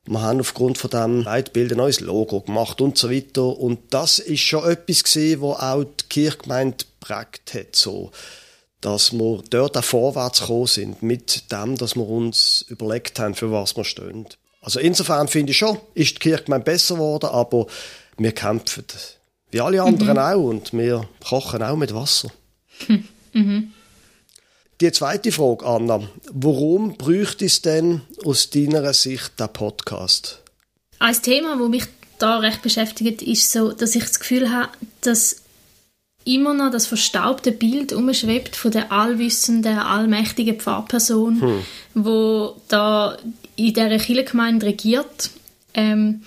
Wir 0.05 0.21
haben 0.21 0.39
aufgrund 0.39 0.77
von 0.77 0.89
diesem 0.89 1.21
Leitbild 1.21 1.71
ein 1.71 1.77
neues 1.77 1.99
Logo 1.99 2.41
gemacht 2.41 2.81
und 2.81 2.97
so 2.97 3.11
weiter. 3.11 3.45
Und 3.45 3.93
das 3.93 4.19
ist 4.19 4.41
schon 4.41 4.69
etwas 4.69 5.03
gewesen, 5.03 5.41
wo 5.41 5.53
auch 5.53 5.83
die 5.83 6.05
Kirchgemeinde 6.09 6.85
prägt 6.99 7.53
hat, 7.53 7.75
so. 7.75 8.11
Dass 8.81 9.13
wir 9.13 9.43
dort 9.51 9.77
auch 9.77 9.83
vorwärts 9.83 10.41
gekommen 10.41 10.65
sind, 10.65 11.03
mit 11.03 11.51
dem, 11.51 11.77
dass 11.77 11.95
wir 11.95 12.07
uns 12.07 12.65
überlegt 12.67 13.19
haben, 13.19 13.35
für 13.35 13.51
was 13.51 13.77
wir 13.77 13.83
stehen. 13.83 14.27
Also 14.59 14.79
insofern 14.79 15.27
finde 15.27 15.51
ich 15.51 15.57
schon, 15.57 15.77
ist 15.93 16.15
die 16.15 16.19
Kirchgemeinde 16.19 16.65
besser 16.65 16.95
geworden, 16.95 17.27
aber 17.27 17.67
wir 18.17 18.31
kämpfen. 18.31 18.85
Wie 19.51 19.61
alle 19.61 19.83
anderen 19.83 20.13
mhm. 20.13 20.17
auch. 20.17 20.43
Und 20.49 20.73
wir 20.73 21.07
kochen 21.23 21.61
auch 21.61 21.75
mit 21.75 21.93
Wasser. 21.93 22.29
Mhm. 23.33 23.71
Die 24.81 24.91
zweite 24.91 25.31
Frage, 25.31 25.65
Anna. 25.65 26.01
Warum 26.33 26.97
bräuchte 26.97 27.45
es 27.45 27.61
denn 27.61 28.01
aus 28.25 28.49
deiner 28.49 28.93
Sicht 28.93 29.39
den 29.39 29.47
Podcast? 29.53 30.41
Ein 30.99 31.21
Thema, 31.21 31.59
das 31.59 31.69
mich 31.69 31.85
da 32.17 32.39
recht 32.39 32.61
beschäftigt, 32.61 33.21
ist 33.21 33.51
so, 33.51 33.71
dass 33.71 33.95
ich 33.95 34.03
das 34.03 34.19
Gefühl 34.19 34.51
habe, 34.51 34.69
dass 35.01 35.43
immer 36.25 36.53
noch 36.53 36.71
das 36.71 36.87
verstaubte 36.87 37.51
Bild 37.51 37.93
umschwebt 37.93 38.55
von 38.55 38.71
der 38.71 38.91
allwissenden, 38.91 39.77
allmächtigen 39.77 40.59
Pfarrperson, 40.59 41.41
hm. 41.41 41.65
wo 41.95 42.55
da 42.67 43.17
in 43.55 43.73
dieser 43.73 43.97
Kirchengemeinde 43.97 44.67
regiert. 44.67 45.31
Ähm, 45.73 46.23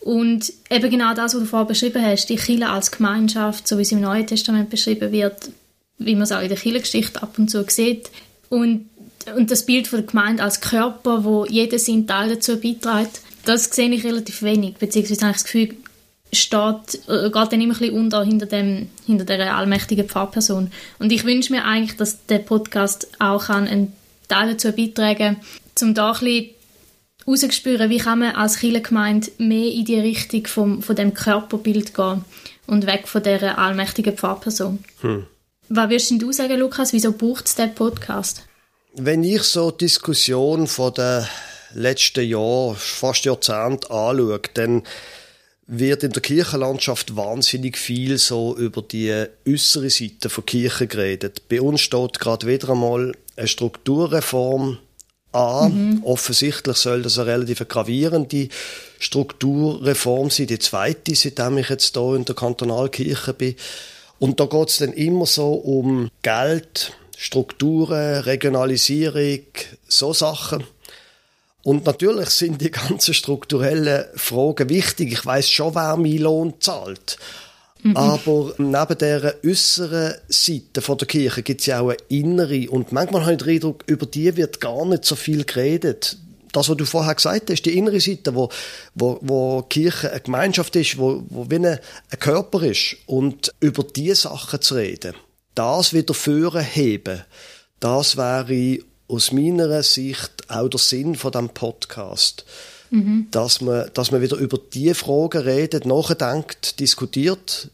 und 0.00 0.52
eben 0.70 0.90
genau 0.90 1.14
das, 1.14 1.34
was 1.34 1.40
du 1.40 1.46
vorher 1.46 1.66
beschrieben 1.66 2.04
hast, 2.04 2.26
die 2.26 2.36
Kirche 2.36 2.68
als 2.68 2.90
Gemeinschaft, 2.90 3.66
so 3.66 3.78
wie 3.78 3.82
es 3.82 3.92
im 3.92 4.00
Neuen 4.00 4.26
Testament 4.26 4.70
beschrieben 4.70 5.12
wird, 5.12 5.50
wie 5.98 6.14
man 6.14 6.22
es 6.22 6.32
auch 6.32 6.40
in 6.40 6.48
der 6.48 6.56
Kirchengeschichte 6.56 7.22
ab 7.22 7.38
und 7.38 7.50
zu 7.50 7.64
sieht. 7.68 8.10
Und, 8.48 8.88
und 9.34 9.50
das 9.50 9.66
Bild 9.66 9.88
von 9.88 10.00
der 10.00 10.08
Gemeinde 10.08 10.42
als 10.42 10.60
Körper, 10.60 11.24
wo 11.24 11.44
jeder 11.46 11.78
seinen 11.78 12.06
Teil 12.06 12.30
dazu 12.30 12.60
beiträgt, 12.60 13.20
das 13.44 13.64
sehe 13.64 13.90
ich 13.90 14.04
relativ 14.04 14.42
wenig, 14.42 14.76
beziehungsweise 14.76 15.22
habe 15.22 15.30
ich 15.32 15.36
das 15.36 15.44
Gefühl, 15.44 15.74
steht, 16.32 17.08
äh, 17.08 17.30
geht 17.30 17.52
dann 17.52 17.60
immer 17.60 17.74
ein 17.74 17.78
bisschen 17.78 17.94
unter 17.94 18.24
hinter, 18.24 18.46
dem, 18.46 18.88
hinter 19.06 19.24
dieser 19.24 19.56
allmächtigen 19.56 20.08
Pfarrperson. 20.08 20.70
Und 20.98 21.12
ich 21.12 21.24
wünsche 21.24 21.52
mir 21.52 21.64
eigentlich, 21.64 21.96
dass 21.96 22.26
der 22.26 22.38
Podcast 22.38 23.08
auch 23.18 23.48
einen 23.48 23.92
Teil 24.28 24.50
dazu 24.50 24.72
beitragen 24.72 25.36
kann, 25.38 25.88
um 25.88 25.94
da 25.94 26.12
ein 26.12 26.20
bisschen 26.20 26.50
rauszuspüren, 27.28 27.90
wie 27.90 27.98
kann 27.98 28.20
man 28.20 28.34
als 28.34 28.58
Kirchengemeinde 28.58 29.30
mehr 29.38 29.70
in 29.70 29.84
die 29.84 30.00
Richtung 30.00 30.46
vom, 30.46 30.82
von 30.82 30.96
dem 30.96 31.14
Körperbild 31.14 31.94
gehen 31.94 32.24
und 32.66 32.86
weg 32.86 33.06
von 33.06 33.22
dieser 33.22 33.58
allmächtigen 33.58 34.16
Pfarrperson. 34.16 34.78
Hm. 35.02 35.26
Was 35.68 35.90
würdest 35.90 36.10
du 36.10 36.32
sagen, 36.32 36.58
Lukas? 36.58 36.92
Wieso 36.92 37.12
braucht 37.12 37.46
es 37.46 37.54
diesen 37.54 37.74
Podcast? 37.74 38.42
Wenn 38.94 39.22
ich 39.22 39.42
so 39.42 39.70
die 39.70 39.84
Diskussion 39.84 40.66
von 40.66 40.94
den 40.94 41.26
letzten 41.74 42.26
Jahren, 42.26 42.74
fast 42.76 43.26
Jahrzehnten 43.26 43.92
anschaue, 43.92 44.40
dann 44.54 44.82
wird 45.66 46.02
in 46.02 46.12
der 46.12 46.22
Kirchenlandschaft 46.22 47.14
wahnsinnig 47.14 47.76
viel 47.76 48.16
so 48.16 48.56
über 48.56 48.80
die 48.80 49.26
äußere 49.46 49.90
Seite 49.90 50.30
von 50.30 50.46
Kirche 50.46 50.86
geredet. 50.86 51.48
Bei 51.50 51.60
uns 51.60 51.82
steht 51.82 52.18
gerade 52.18 52.46
wieder 52.46 52.70
einmal 52.70 53.12
eine 53.36 53.46
Strukturreform 53.46 54.78
an. 55.32 55.72
Mhm. 55.72 56.04
Offensichtlich 56.04 56.76
soll 56.76 57.02
das 57.02 57.18
eine 57.18 57.32
relativ 57.32 57.66
gravierende 57.68 58.48
Strukturreform 58.98 60.30
sein, 60.30 60.46
die 60.46 60.58
zweite, 60.58 61.14
seitdem 61.14 61.58
ich 61.58 61.68
jetzt 61.68 61.94
hier 61.94 62.14
in 62.14 62.24
der 62.24 62.34
Kantonalkirche 62.34 63.32
bin. 63.34 63.56
Und 64.18 64.40
da 64.40 64.46
geht 64.46 64.68
es 64.68 64.78
dann 64.78 64.92
immer 64.92 65.26
so 65.26 65.52
um 65.52 66.10
Geld, 66.22 66.92
Strukturen, 67.16 68.22
Regionalisierung, 68.22 69.40
so 69.86 70.12
Sachen. 70.12 70.64
Und 71.62 71.86
natürlich 71.86 72.30
sind 72.30 72.60
die 72.60 72.70
ganzen 72.70 73.14
strukturellen 73.14 74.06
Fragen 74.14 74.68
wichtig. 74.68 75.12
Ich 75.12 75.26
weiß 75.26 75.50
schon, 75.50 75.74
wer 75.74 75.96
meinen 75.96 76.18
Lohn 76.18 76.54
zahlt. 76.60 77.18
Mhm. 77.82 77.96
Aber 77.96 78.54
neben 78.58 78.98
der 78.98 79.34
äußeren 79.44 80.14
Seite 80.28 80.80
der 80.80 81.06
Kirche 81.06 81.42
gibt 81.42 81.60
es 81.60 81.66
ja 81.66 81.80
auch 81.80 81.90
eine 81.90 81.98
innere. 82.08 82.70
Und 82.70 82.92
manchmal 82.92 83.22
habe 83.22 83.32
ich 83.32 83.38
den 83.38 83.48
Eindruck, 83.48 83.84
über 83.86 84.06
die 84.06 84.36
wird 84.36 84.60
gar 84.60 84.84
nicht 84.84 85.04
so 85.04 85.14
viel 85.14 85.44
geredet. 85.44 86.18
Das, 86.52 86.68
was 86.68 86.76
du 86.76 86.84
vorher 86.86 87.14
gesagt 87.14 87.50
hast, 87.50 87.62
die 87.62 87.76
innere 87.76 88.00
Seite, 88.00 88.34
wo, 88.34 88.48
wo, 88.94 89.18
wo 89.20 89.62
Kirche 89.62 90.10
eine 90.10 90.20
Gemeinschaft 90.20 90.74
ist, 90.76 90.98
wo, 90.98 91.22
wo 91.28 91.48
wie 91.50 91.56
ein, 91.56 91.78
Körper 92.18 92.62
ist. 92.62 92.96
Und 93.06 93.52
über 93.60 93.84
diese 93.84 94.22
Sachen 94.22 94.60
zu 94.60 94.74
reden, 94.74 95.14
das 95.54 95.92
wieder 95.92 96.14
führen 96.14 96.64
heben, 96.64 97.22
das 97.80 98.16
wäre 98.16 98.78
aus 99.08 99.32
meiner 99.32 99.82
Sicht 99.82 100.32
auch 100.48 100.68
der 100.68 100.80
Sinn 100.80 101.14
von 101.14 101.32
dem 101.32 101.50
Podcast. 101.50 102.44
Mhm. 102.90 103.26
Dass, 103.30 103.60
man, 103.60 103.90
dass 103.94 104.10
man 104.10 104.22
wieder 104.22 104.36
über 104.36 104.58
die 104.58 104.94
Fragen 104.94 105.42
redet, 105.42 105.84
nachdenkt, 105.84 106.80
diskutiert, 106.80 107.68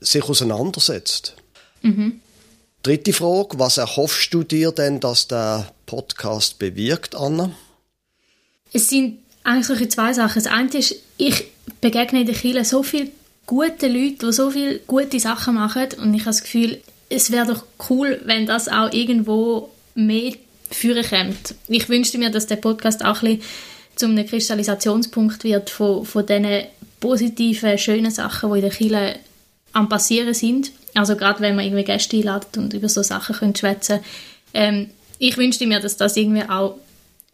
sich 0.00 0.24
auseinandersetzt. 0.24 1.34
Mhm. 1.82 2.20
Dritte 2.82 3.12
Frage, 3.12 3.58
was 3.58 3.76
erhoffst 3.76 4.32
du 4.32 4.42
dir 4.42 4.72
denn, 4.72 5.00
dass 5.00 5.28
der 5.28 5.72
Podcast 5.86 6.58
bewirkt, 6.58 7.14
Anna? 7.14 7.50
Es 8.72 8.88
sind 8.88 9.18
eigentlich 9.44 9.90
zwei 9.90 10.12
Sachen. 10.12 10.42
Das 10.42 10.52
eine 10.52 10.70
ist, 10.70 10.96
ich 11.16 11.48
begegne 11.80 12.20
in 12.20 12.26
der 12.26 12.34
Kirche 12.34 12.64
so 12.64 12.82
viele 12.82 13.10
gute 13.46 13.88
Leute, 13.88 14.26
die 14.26 14.32
so 14.32 14.50
viele 14.50 14.78
gute 14.86 15.18
Sachen 15.18 15.56
machen 15.56 15.88
und 15.98 16.14
ich 16.14 16.20
habe 16.20 16.30
das 16.30 16.42
Gefühl, 16.42 16.80
es 17.08 17.32
wäre 17.32 17.52
doch 17.52 17.64
cool, 17.90 18.20
wenn 18.24 18.46
das 18.46 18.68
auch 18.68 18.92
irgendwo 18.92 19.70
mehr 19.94 20.34
führen 20.70 21.04
kommt. 21.04 21.56
Ich 21.66 21.88
wünschte 21.88 22.18
mir, 22.18 22.30
dass 22.30 22.46
der 22.46 22.56
Podcast 22.56 23.04
auch 23.04 23.22
ein 23.22 23.38
bisschen 23.38 23.50
zu 24.00 24.06
einem 24.06 24.26
Kristallisationspunkt 24.26 25.44
wird 25.44 25.70
von, 25.70 26.04
von 26.04 26.26
diesen 26.26 26.64
positiven, 26.98 27.78
schönen 27.78 28.10
Sachen, 28.10 28.50
die 28.50 28.58
in 28.58 28.62
der 28.62 28.70
Kirche 28.70 29.18
am 29.72 29.88
passieren 29.88 30.34
sind. 30.34 30.72
Also 30.94 31.16
gerade 31.16 31.40
wenn 31.40 31.54
man 31.54 31.64
irgendwie 31.64 31.84
Gäste 31.84 32.16
einladet 32.16 32.56
und 32.56 32.74
über 32.74 32.88
so 32.88 33.02
Sachen 33.02 33.54
schwätzen. 33.54 34.00
Ähm, 34.52 34.90
ich 35.18 35.36
wünschte 35.36 35.66
mir, 35.66 35.80
dass 35.80 35.96
das 35.96 36.16
irgendwie 36.16 36.48
auch 36.48 36.76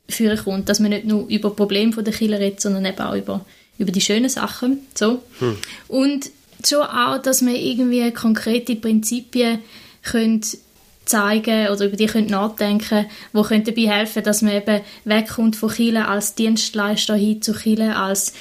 führen 0.08 0.38
kommt, 0.38 0.68
dass 0.68 0.80
man 0.80 0.90
nicht 0.90 1.06
nur 1.06 1.26
über 1.28 1.50
Probleme 1.54 1.92
von 1.92 2.04
der 2.04 2.12
Kirche 2.12 2.38
redet, 2.38 2.60
sondern 2.60 2.84
eben 2.84 2.98
auch 2.98 3.14
über, 3.14 3.44
über 3.78 3.92
die 3.92 4.00
schönen 4.00 4.28
Sachen. 4.28 4.80
So. 4.94 5.22
Hm. 5.38 5.56
Und 5.88 6.30
schon 6.64 6.82
auch, 6.82 7.18
dass 7.22 7.42
man 7.42 7.54
irgendwie 7.54 8.10
konkrete 8.12 8.76
Prinzipien 8.76 9.60
könnte 10.02 10.58
zeigen 11.06 11.68
oder 11.68 11.86
über 11.86 11.96
die 11.96 12.06
könnt 12.06 12.30
nachdenken, 12.30 13.06
wo 13.32 13.42
könnte 13.42 13.72
dabei 13.72 13.88
helfen, 13.88 14.22
dass 14.22 14.42
man 14.42 14.52
eben 14.52 14.82
wegkommt 15.04 15.56
von 15.56 15.70
Chile 15.70 16.08
als 16.08 16.34
Dienstleister 16.34 17.14
hin 17.14 17.42
zu 17.42 17.54
Chile 17.54 17.96
als 17.96 18.32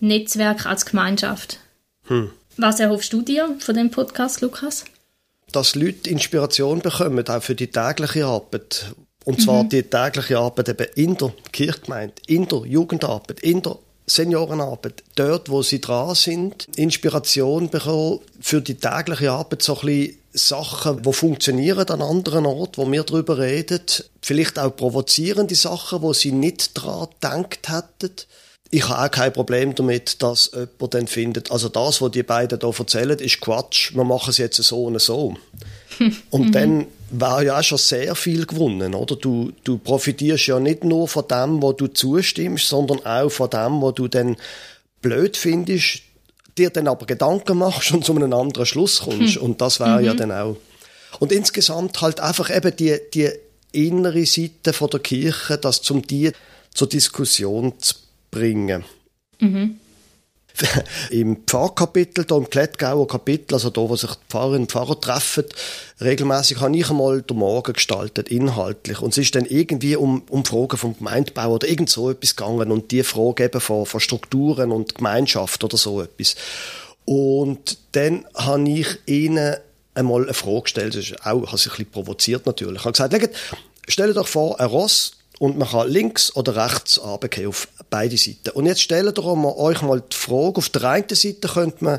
Netzwerk, 0.00 0.66
als 0.66 0.86
Gemeinschaft. 0.86 1.58
Hm. 2.06 2.30
Was 2.56 2.80
erhoffst 2.80 3.12
du 3.12 3.22
dir 3.22 3.56
von 3.58 3.74
dem 3.74 3.90
Podcast, 3.90 4.40
Lukas? 4.40 4.84
Dass 5.52 5.74
Leute 5.74 6.10
Inspiration 6.10 6.80
bekommen, 6.80 7.26
auch 7.26 7.42
für 7.42 7.54
die 7.54 7.68
tägliche 7.68 8.26
Arbeit. 8.26 8.94
Und 9.24 9.40
zwar 9.40 9.64
mhm. 9.64 9.68
die 9.68 9.82
tägliche 9.82 10.38
Arbeit 10.38 10.70
eben 10.70 10.86
in 10.94 11.16
der 11.16 11.32
Kirchgemeinde, 11.52 12.14
in 12.26 12.48
der 12.48 12.60
Jugendarbeit, 12.60 13.40
in 13.40 13.62
der 13.62 13.78
Seniorenarbeit, 14.06 15.04
dort, 15.14 15.50
wo 15.50 15.62
sie 15.62 15.80
dran 15.80 16.14
sind, 16.14 16.68
Inspiration 16.76 17.68
bekommen 17.68 18.20
für 18.40 18.60
die 18.60 18.74
tägliche 18.74 19.30
Arbeit, 19.30 19.62
so 19.62 19.78
ein 19.78 19.86
bisschen 19.86 20.19
Sachen, 20.32 21.02
die 21.02 21.12
funktionieren 21.12 21.88
an 21.88 22.02
anderen 22.02 22.46
Orten, 22.46 22.82
wo 22.82 22.90
wir 22.90 23.02
darüber 23.02 23.38
reden. 23.38 23.80
Vielleicht 24.22 24.58
auch 24.58 24.74
provozierende 24.74 25.54
Sachen, 25.54 26.02
wo 26.02 26.12
sie 26.12 26.32
nicht 26.32 26.72
dran 26.74 27.08
gedacht 27.20 27.68
hätten. 27.68 28.12
Ich 28.72 28.88
habe 28.88 29.06
auch 29.06 29.10
kein 29.10 29.32
Problem 29.32 29.74
damit, 29.74 30.22
dass 30.22 30.52
jemand 30.54 30.94
dann 30.94 31.06
findet, 31.08 31.50
also 31.50 31.68
das, 31.68 32.00
was 32.00 32.12
die 32.12 32.22
beiden 32.22 32.60
hier 32.60 32.78
erzählen, 32.78 33.18
ist 33.18 33.40
Quatsch, 33.40 33.92
wir 33.94 34.04
machen 34.04 34.30
es 34.30 34.38
jetzt 34.38 34.62
so 34.62 34.84
und 34.84 35.00
so. 35.00 35.34
und 36.30 36.46
mhm. 36.46 36.52
dann 36.52 36.86
wäre 37.10 37.46
ja 37.46 37.58
auch 37.58 37.64
schon 37.64 37.78
sehr 37.78 38.14
viel 38.14 38.46
gewonnen, 38.46 38.94
oder? 38.94 39.16
Du, 39.16 39.52
du 39.64 39.78
profitierst 39.78 40.46
ja 40.46 40.60
nicht 40.60 40.84
nur 40.84 41.08
von 41.08 41.26
dem, 41.26 41.60
wo 41.60 41.72
du 41.72 41.88
zustimmst, 41.88 42.68
sondern 42.68 43.04
auch 43.04 43.30
von 43.30 43.50
dem, 43.50 43.80
wo 43.80 43.90
du 43.90 44.06
dann 44.06 44.36
blöd 45.02 45.36
findest, 45.36 46.02
dir 46.56 46.70
dann 46.70 46.88
aber 46.88 47.06
Gedanken 47.06 47.58
machst 47.58 47.92
und 47.92 48.04
zu 48.04 48.14
einem 48.14 48.32
anderen 48.32 48.66
Schluss 48.66 49.00
kommst. 49.00 49.36
Hm. 49.36 49.42
Und 49.42 49.60
das 49.60 49.80
wäre 49.80 50.00
mhm. 50.00 50.04
ja 50.04 50.14
dann 50.14 50.32
auch. 50.32 50.56
Und 51.18 51.32
insgesamt 51.32 52.00
halt 52.00 52.20
einfach 52.20 52.54
eben 52.54 52.74
die, 52.76 52.96
die 53.12 53.30
innere 53.72 54.26
Seite 54.26 54.72
von 54.72 54.90
der 54.90 55.00
Kirche, 55.00 55.58
das 55.58 55.82
zum 55.82 56.06
die 56.06 56.32
zur 56.72 56.88
Diskussion 56.88 57.74
zu 57.78 57.94
bringen. 58.30 58.84
Mhm. 59.40 59.78
Im 61.10 61.44
Pfarrkapitel, 61.46 62.24
da 62.24 62.36
im 62.36 62.48
Klettgauer 62.48 63.06
Kapitel, 63.06 63.54
also 63.54 63.70
da, 63.70 63.80
wo 63.80 63.96
sich 63.96 64.10
die 64.10 64.26
Pfarrerinnen 64.28 64.62
und 64.62 64.72
Pfarrer 64.72 65.00
treffen, 65.00 65.44
regelmäßig 66.00 66.60
habe 66.60 66.76
ich 66.76 66.90
einmal 66.90 67.22
den 67.22 67.36
Morgen 67.38 67.72
gestaltet, 67.72 68.28
inhaltlich. 68.28 69.00
Und 69.00 69.10
es 69.10 69.18
ist 69.18 69.34
dann 69.34 69.44
irgendwie 69.44 69.96
um, 69.96 70.22
um 70.28 70.44
Fragen 70.44 70.76
vom 70.76 70.96
Gemeindebau 70.96 71.54
oder 71.54 71.68
irgend 71.68 71.90
so 71.90 72.10
etwas 72.10 72.36
gegangen 72.36 72.70
und 72.72 72.90
die 72.90 73.02
Frage 73.02 73.44
eben 73.44 73.60
von, 73.60 73.86
von 73.86 74.00
Strukturen 74.00 74.72
und 74.72 74.94
Gemeinschaft 74.94 75.64
oder 75.64 75.76
so 75.76 76.02
etwas. 76.02 76.36
Und 77.04 77.78
dann 77.92 78.26
habe 78.34 78.68
ich 78.68 78.86
ihnen 79.06 79.56
einmal 79.94 80.22
eine 80.22 80.34
Frage 80.34 80.62
gestellt, 80.62 80.94
das 80.94 81.10
ist 81.10 81.26
auch, 81.26 81.50
hat 81.50 81.58
sich 81.58 81.72
ein 81.72 81.76
bisschen 81.76 81.90
provoziert 81.90 82.46
natürlich. 82.46 82.80
Ich 82.80 82.84
habe 82.84 82.92
gesagt, 82.92 83.36
stellt 83.88 84.16
euch 84.16 84.28
vor, 84.28 84.60
ein 84.60 84.66
Ross 84.66 85.19
und 85.40 85.56
man 85.56 85.68
kann 85.68 85.88
links 85.88 86.36
oder 86.36 86.54
rechts 86.54 87.02
runtergehen 87.02 87.48
auf 87.48 87.66
beide 87.88 88.18
Seiten. 88.18 88.50
Und 88.50 88.66
jetzt 88.66 88.82
stellt 88.82 89.18
euch 89.18 89.82
mal 89.82 90.02
die 90.02 90.16
Frage, 90.16 90.58
auf 90.58 90.68
der 90.68 90.84
einen 90.84 91.08
Seite 91.08 91.48
könnte 91.48 91.82
man 91.82 91.98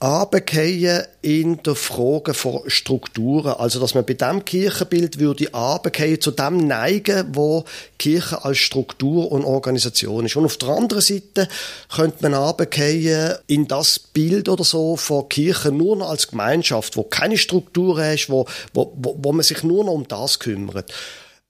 runtergehen 0.00 1.02
in 1.20 1.60
der 1.64 1.74
Frage 1.74 2.32
von 2.32 2.62
Strukturen. 2.68 3.54
Also, 3.54 3.80
dass 3.80 3.94
man 3.94 4.06
bei 4.06 4.14
dem 4.14 4.44
Kirchenbild 4.44 5.18
würde 5.18 5.50
runtergehen 5.52 6.20
zu 6.20 6.30
dem 6.30 6.68
neigen, 6.68 7.30
wo 7.32 7.64
Kirche 7.98 8.44
als 8.44 8.58
Struktur 8.58 9.32
und 9.32 9.44
Organisation 9.44 10.26
ist. 10.26 10.36
Und 10.36 10.44
auf 10.44 10.56
der 10.56 10.68
anderen 10.68 11.02
Seite 11.02 11.48
könnte 11.92 12.22
man 12.22 12.34
runtergehen 12.34 13.34
in 13.48 13.66
das 13.66 13.98
Bild 13.98 14.48
oder 14.48 14.62
so 14.62 14.96
von 14.96 15.28
Kirche 15.28 15.72
nur 15.72 15.96
noch 15.96 16.10
als 16.10 16.28
Gemeinschaft, 16.28 16.96
wo 16.96 17.02
keine 17.02 17.36
Struktur 17.36 18.00
ist, 18.04 18.30
wo, 18.30 18.46
wo, 18.72 18.92
wo, 18.94 19.16
wo 19.18 19.32
man 19.32 19.42
sich 19.42 19.64
nur 19.64 19.84
noch 19.84 19.92
um 19.92 20.06
das 20.06 20.38
kümmert. 20.38 20.92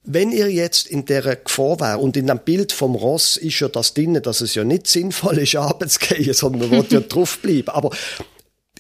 Wenn 0.03 0.33
ihr 0.33 0.51
jetzt 0.51 0.89
in 0.89 1.05
der 1.05 1.37
Gefahr 1.37 1.79
wäre, 1.81 1.99
und 1.99 2.17
in 2.17 2.27
dem 2.27 2.39
Bild 2.39 2.73
vom 2.73 2.95
Ross 2.95 3.37
ist 3.37 3.61
ja 3.61 3.69
das 3.69 3.93
drin, 3.93 4.21
dass 4.23 4.41
es 4.41 4.55
ja 4.55 4.65
nicht 4.65 4.87
sinnvoll 4.87 5.39
ist, 5.39 5.57
abends 5.57 5.99
zu 5.99 6.15
gehen, 6.15 6.33
sondern 6.33 6.71
man 6.71 6.71
will 6.71 6.87
ja 6.91 7.01
draufbleiben. 7.09 7.69
Aber 7.69 7.91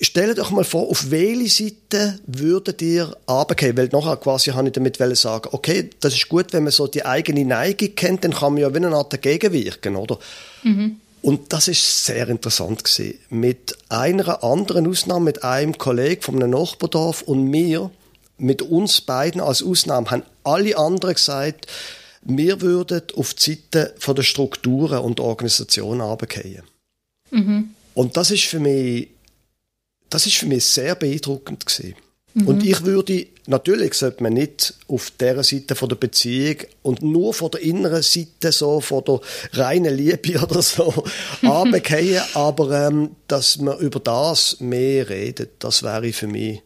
Stellt 0.03 0.39
euch 0.41 0.51
mal 0.51 0.65
vor, 0.65 0.89
auf 0.89 1.11
welche 1.11 1.65
Seite 1.65 2.19
würdet 2.27 2.81
ihr 2.81 3.15
runtergehen? 3.29 3.77
Weil 3.77 3.91
nachher 3.93 4.17
quasi 4.17 4.51
habe 4.53 4.69
ich 4.69 4.73
damit 4.73 4.97
sagen, 5.19 5.51
okay, 5.53 5.91
das 6.01 6.15
ist 6.15 6.31
gut, 6.31 6.55
wenn 6.55 6.63
man 6.63 6.73
so 6.73 6.87
die 6.87 7.05
eigene 7.05 7.45
Neigung 7.45 7.95
kennt, 7.97 8.25
dann 8.25 8.33
kann 8.33 8.55
man 8.55 8.63
ja 8.63 8.73
wie 8.73 8.79
eine 8.79 8.97
Art 8.97 9.13
dagegen 9.13 9.53
wirken, 9.53 9.97
oder? 9.97 10.19
Mhm. 10.63 11.01
Und 11.21 11.53
das 11.53 11.69
ist 11.69 12.07
sehr 12.07 12.29
interessant 12.29 12.83
gewesen. 12.83 13.19
Mit 13.29 13.77
einer 13.91 14.43
anderen 14.43 14.87
Ausnahme, 14.87 15.27
mit 15.27 15.45
einem 15.45 15.77
Kollegen 15.77 16.23
von 16.23 16.37
einem 16.37 16.51
Nachbardorf 16.53 17.21
und 17.21 17.45
mir, 17.45 17.91
mit 18.41 18.63
uns 18.63 19.01
beiden 19.01 19.41
als 19.41 19.63
Ausnahme, 19.63 20.11
haben 20.11 20.23
alle 20.45 20.77
anderen 20.77 21.15
gesagt, 21.15 21.67
wir 22.23 22.61
würden 22.61 23.03
auf 23.17 23.35
die 23.35 23.53
Seite 23.53 23.95
von 23.99 24.15
der 24.15 24.23
Strukturen 24.23 24.99
und 24.99 25.19
der 25.19 25.27
Organisation 25.27 26.01
runtergehen. 26.01 26.63
Mhm. 27.31 27.71
Und 27.95 28.17
das 28.17 28.31
ist 28.31 28.45
für 28.45 28.61
mich 28.61 29.09
das 30.11 30.27
ist 30.27 30.37
für 30.37 30.47
mich 30.47 30.65
sehr 30.65 30.97
beeindruckend 30.97 31.65
gewesen. 31.65 31.95
Mhm. 32.35 32.47
Und 32.47 32.67
ich 32.67 32.85
würde, 32.85 33.27
natürlich 33.47 33.95
sollte 33.95 34.23
man 34.23 34.35
nicht 34.35 34.75
auf 34.89 35.11
dieser 35.13 35.43
Seite 35.43 35.75
von 35.75 35.89
der 35.89 35.97
Beziehung 35.97 36.57
und 36.83 37.03
nur 37.03 37.33
von 37.33 37.51
der 37.51 37.63
inneren 37.63 38.03
Seite, 38.03 38.53
so 38.53 38.81
von 38.81 39.05
der 39.05 39.21
reinen 39.53 39.97
Liebe 39.97 40.39
oder 40.43 40.63
so, 40.63 41.05
runtergehen, 41.43 42.23
aber 42.35 42.89
ähm, 42.89 43.17
dass 43.27 43.59
man 43.59 43.79
über 43.79 44.01
das 44.01 44.61
mehr 44.61 45.09
redet, 45.09 45.53
das 45.61 45.83
wäre 45.83 46.13
für 46.13 46.27
mich 46.27 46.63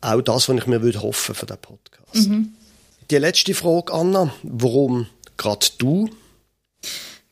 auch 0.00 0.20
das, 0.20 0.48
was 0.48 0.56
ich 0.56 0.66
mir 0.66 0.82
würde 0.82 1.02
hoffen 1.02 1.34
für 1.34 1.46
den 1.46 1.58
Podcast. 1.58 2.28
Mhm. 2.28 2.54
Die 3.10 3.16
letzte 3.16 3.54
Frage, 3.54 3.92
Anna, 3.92 4.32
warum 4.42 5.06
gerade 5.36 5.66
du? 5.78 6.10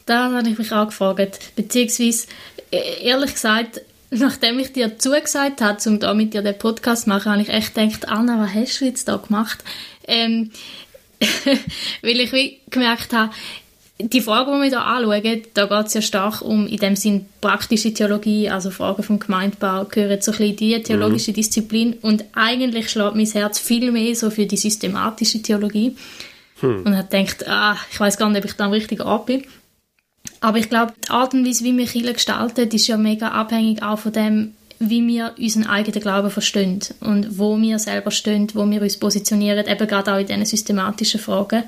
Da 0.06 0.32
habe 0.32 0.48
ich 0.48 0.58
mich 0.58 0.72
auch 0.72 0.86
gefragt, 0.86 1.56
beziehungsweise 1.56 2.28
e-, 2.70 3.02
ehrlich 3.02 3.34
gesagt, 3.34 3.82
nachdem 4.10 4.58
ich 4.58 4.72
dir 4.72 4.98
zugesagt 4.98 5.60
habe, 5.60 5.78
um 5.88 5.98
da 5.98 6.14
mit 6.14 6.32
dir 6.32 6.42
den 6.42 6.58
Podcast 6.58 7.04
zu 7.04 7.08
machen, 7.08 7.32
habe 7.32 7.42
ich 7.42 7.48
echt 7.48 7.74
gedacht, 7.74 8.08
Anna, 8.08 8.40
was 8.40 8.54
hast 8.54 8.80
du 8.80 8.84
jetzt 8.84 9.08
da 9.08 9.16
gemacht? 9.16 9.62
Ähm, 10.06 10.52
weil 12.02 12.20
ich 12.20 12.32
wie 12.32 12.60
gemerkt 12.70 13.12
habe, 13.12 13.32
die 13.98 14.20
Frage, 14.20 14.50
die 14.50 14.58
wir 14.58 14.68
hier 14.68 14.84
anschauen, 14.84 15.42
da 15.54 15.66
geht 15.66 15.86
es 15.86 15.94
ja 15.94 16.02
stark 16.02 16.42
um, 16.42 16.66
in 16.66 16.76
dem 16.76 16.96
Sinn, 16.96 17.26
praktische 17.40 17.94
Theologie, 17.94 18.50
also 18.50 18.70
Fragen 18.70 19.02
vom 19.02 19.18
Gemeindebau, 19.18 19.86
gehören 19.86 20.20
so 20.20 20.32
ein 20.32 20.38
bisschen 20.38 20.56
die 20.56 20.82
theologische 20.82 21.30
mhm. 21.30 21.36
Disziplin 21.36 21.94
und 22.02 22.24
eigentlich 22.34 22.90
schlägt 22.90 23.14
mein 23.14 23.26
Herz 23.26 23.58
viel 23.58 23.90
mehr 23.90 24.14
so 24.14 24.28
für 24.30 24.44
die 24.44 24.58
systematische 24.58 25.40
Theologie 25.40 25.96
hm. 26.60 26.82
und 26.84 26.96
habe 26.96 27.08
gedacht, 27.08 27.48
ah, 27.48 27.76
ich 27.90 27.98
weiß 27.98 28.18
gar 28.18 28.28
nicht, 28.28 28.38
ob 28.38 28.44
ich 28.44 28.56
da 28.56 28.66
am 28.66 28.72
richtigen 28.72 29.02
Ort 29.02 29.26
bin. 29.26 29.44
Aber 30.40 30.58
ich 30.58 30.68
glaube, 30.68 30.92
die 31.04 31.10
Art 31.10 31.32
und 31.32 31.46
Weise, 31.46 31.64
wie 31.64 31.76
wir 31.76 31.86
Kirche 31.86 32.12
gestalten, 32.12 32.68
ist 32.68 32.86
ja 32.86 32.96
mega 32.98 33.28
abhängig 33.28 33.82
auch 33.82 33.98
von 33.98 34.12
dem, 34.12 34.54
wie 34.78 35.06
wir 35.06 35.34
unseren 35.38 35.66
eigenen 35.66 36.00
Glauben 36.00 36.30
verstehen 36.30 36.80
und 37.00 37.38
wo 37.38 37.58
wir 37.58 37.78
selber 37.78 38.10
stehen, 38.10 38.48
wo 38.52 38.68
wir 38.68 38.82
uns 38.82 38.98
positionieren, 38.98 39.66
eben 39.66 39.86
gerade 39.86 40.12
auch 40.12 40.18
in 40.18 40.26
diesen 40.26 40.44
systematischen 40.44 41.20
Fragen. 41.20 41.64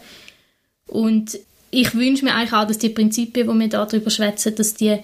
Und 0.86 1.38
ich 1.70 1.94
wünsche 1.94 2.24
mir 2.24 2.34
eigentlich 2.34 2.52
auch, 2.52 2.66
dass 2.66 2.78
die 2.78 2.88
Prinzipien, 2.88 3.48
die 3.48 3.60
wir 3.60 3.68
darüber 3.68 4.10
schwätzen, 4.10 4.54
dass 4.54 4.74
die 4.74 4.98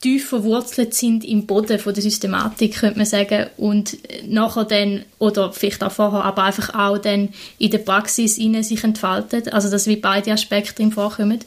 tief 0.00 0.28
verwurzelt 0.28 0.92
sind 0.92 1.24
im 1.24 1.46
Boden 1.46 1.78
von 1.78 1.94
der 1.94 2.02
Systematik, 2.02 2.74
könnte 2.74 2.98
man 2.98 3.06
sagen, 3.06 3.46
und 3.56 3.96
nachher 4.26 4.64
dann, 4.64 5.04
oder 5.18 5.50
vielleicht 5.52 5.82
auch 5.82 5.92
vorher, 5.92 6.24
aber 6.24 6.42
einfach 6.44 6.74
auch 6.74 6.98
dann 6.98 7.30
in 7.58 7.70
der 7.70 7.78
Praxis 7.78 8.34
sich 8.34 8.84
entfaltet, 8.84 9.52
also 9.52 9.70
dass 9.70 9.86
wie 9.86 9.96
beide 9.96 10.32
Aspekte 10.32 10.82
im 10.82 10.92
vorkommen. 10.92 11.38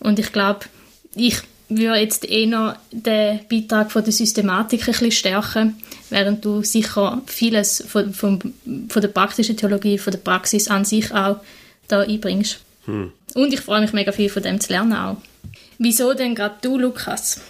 Und 0.00 0.18
ich 0.18 0.32
glaube, 0.32 0.66
ich 1.14 1.38
würde 1.70 2.00
jetzt 2.00 2.26
eher 2.26 2.78
den 2.92 3.40
Beitrag 3.48 3.90
von 3.90 4.04
der 4.04 4.12
Systematik 4.12 4.82
ein 4.82 4.86
bisschen 4.86 5.10
stärken, 5.10 5.76
während 6.10 6.44
du 6.44 6.62
sicher 6.62 7.22
vieles 7.24 7.82
von, 7.88 8.12
von, 8.12 8.38
von 8.88 9.02
der 9.02 9.08
praktischen 9.08 9.56
Theologie, 9.56 9.96
von 9.96 10.10
der 10.10 10.18
Praxis 10.18 10.68
an 10.68 10.84
sich 10.84 11.10
auch 11.12 11.40
da 11.88 12.00
einbringst. 12.00 12.60
Hm. 12.88 13.12
Und 13.34 13.52
ich 13.52 13.60
freue 13.60 13.82
mich 13.82 13.92
mega 13.92 14.12
viel 14.12 14.30
von 14.30 14.42
dem 14.42 14.60
zu 14.60 14.72
lernen 14.72 14.94
auch. 14.94 15.18
Wieso 15.78 16.14
denn 16.14 16.34
gerade 16.34 16.56
du, 16.62 16.78
Lukas? 16.78 17.40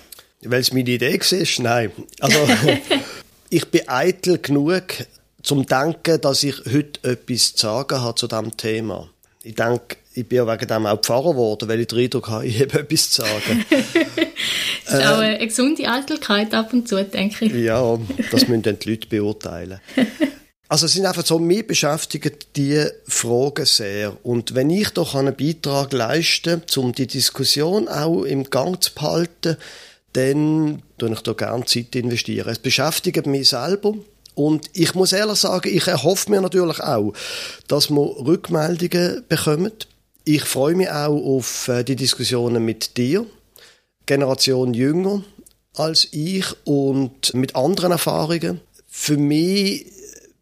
Weil 0.42 0.60
es 0.60 0.72
meine 0.72 0.90
Idee 0.90 1.18
war? 1.18 1.64
Nein. 1.64 1.92
Also, 2.20 2.38
ich 3.50 3.64
bin 3.66 3.88
eitel 3.88 4.38
genug, 4.38 4.84
zum 5.42 5.64
Denken, 5.64 6.20
dass 6.20 6.42
ich 6.42 6.56
heute 6.66 7.08
etwas 7.08 7.54
zu 7.54 7.66
sagen 7.66 8.00
habe 8.00 8.16
zu 8.16 8.26
diesem 8.26 8.56
Thema. 8.56 9.08
Ich 9.44 9.54
denke, 9.54 9.96
ich 10.12 10.28
bin 10.28 10.36
ja 10.38 10.52
wegen 10.52 10.66
dem 10.66 10.86
auch 10.86 11.00
Pfarrer 11.00 11.30
geworden, 11.30 11.68
weil 11.68 11.80
ich 11.80 11.86
den 11.86 12.00
Eindruck 12.00 12.28
habe, 12.28 12.46
ich 12.46 12.60
habe 12.60 12.80
etwas 12.80 13.10
zu 13.10 13.22
sagen. 13.22 13.64
das 14.84 14.94
ist 14.94 15.00
äh, 15.00 15.06
auch 15.06 15.18
eine 15.18 15.46
gesunde 15.46 15.88
Eitelkeit 15.88 16.52
ab 16.52 16.72
und 16.72 16.88
zu, 16.88 17.02
denke 17.04 17.44
ich. 17.44 17.52
Ja, 17.52 17.98
das 18.32 18.48
müssen 18.48 18.62
dann 18.62 18.78
die 18.80 18.90
Leute 18.90 19.06
beurteilen. 19.06 19.80
Also 20.68 20.84
es 20.84 20.92
sind 20.92 21.06
einfach 21.06 21.24
so, 21.24 21.38
mich 21.38 21.66
beschäftigen 21.66 22.32
diese 22.54 22.94
Fragen 23.06 23.64
sehr. 23.64 24.16
Und 24.22 24.54
wenn 24.54 24.68
ich 24.68 24.90
doch 24.90 25.14
einen 25.14 25.34
Beitrag 25.34 25.92
leiste, 25.92 26.60
um 26.76 26.92
die 26.92 27.06
Diskussion 27.06 27.88
auch 27.88 28.24
im 28.24 28.44
Gang 28.44 28.82
zu 28.82 28.92
behalten, 28.92 29.56
dann 30.12 30.82
investiere 30.98 31.12
ich 31.12 31.20
da 31.20 31.32
gerne 31.32 31.64
Zeit 31.64 31.94
investieren. 31.94 32.48
Es 32.48 32.58
beschäftigt 32.58 33.26
mich 33.26 33.48
selber. 33.48 33.94
Und 34.34 34.70
ich 34.74 34.94
muss 34.94 35.12
ehrlich 35.12 35.38
sagen, 35.38 35.74
ich 35.74 35.86
erhoffe 35.86 36.30
mir 36.30 36.40
natürlich 36.40 36.80
auch, 36.80 37.12
dass 37.66 37.90
wir 37.90 38.26
Rückmeldungen 38.26 39.24
bekommen. 39.28 39.72
Ich 40.24 40.44
freue 40.44 40.74
mich 40.74 40.90
auch 40.90 41.16
auf 41.16 41.68
äh, 41.68 41.82
die 41.82 41.96
Diskussionen 41.96 42.64
mit 42.64 42.96
dir, 42.98 43.26
Generation 44.06 44.74
jünger 44.74 45.24
als 45.74 46.08
ich 46.12 46.44
und 46.64 47.32
mit 47.34 47.56
anderen 47.56 47.92
Erfahrungen. 47.92 48.60
Für 48.86 49.16
mich 49.16 49.86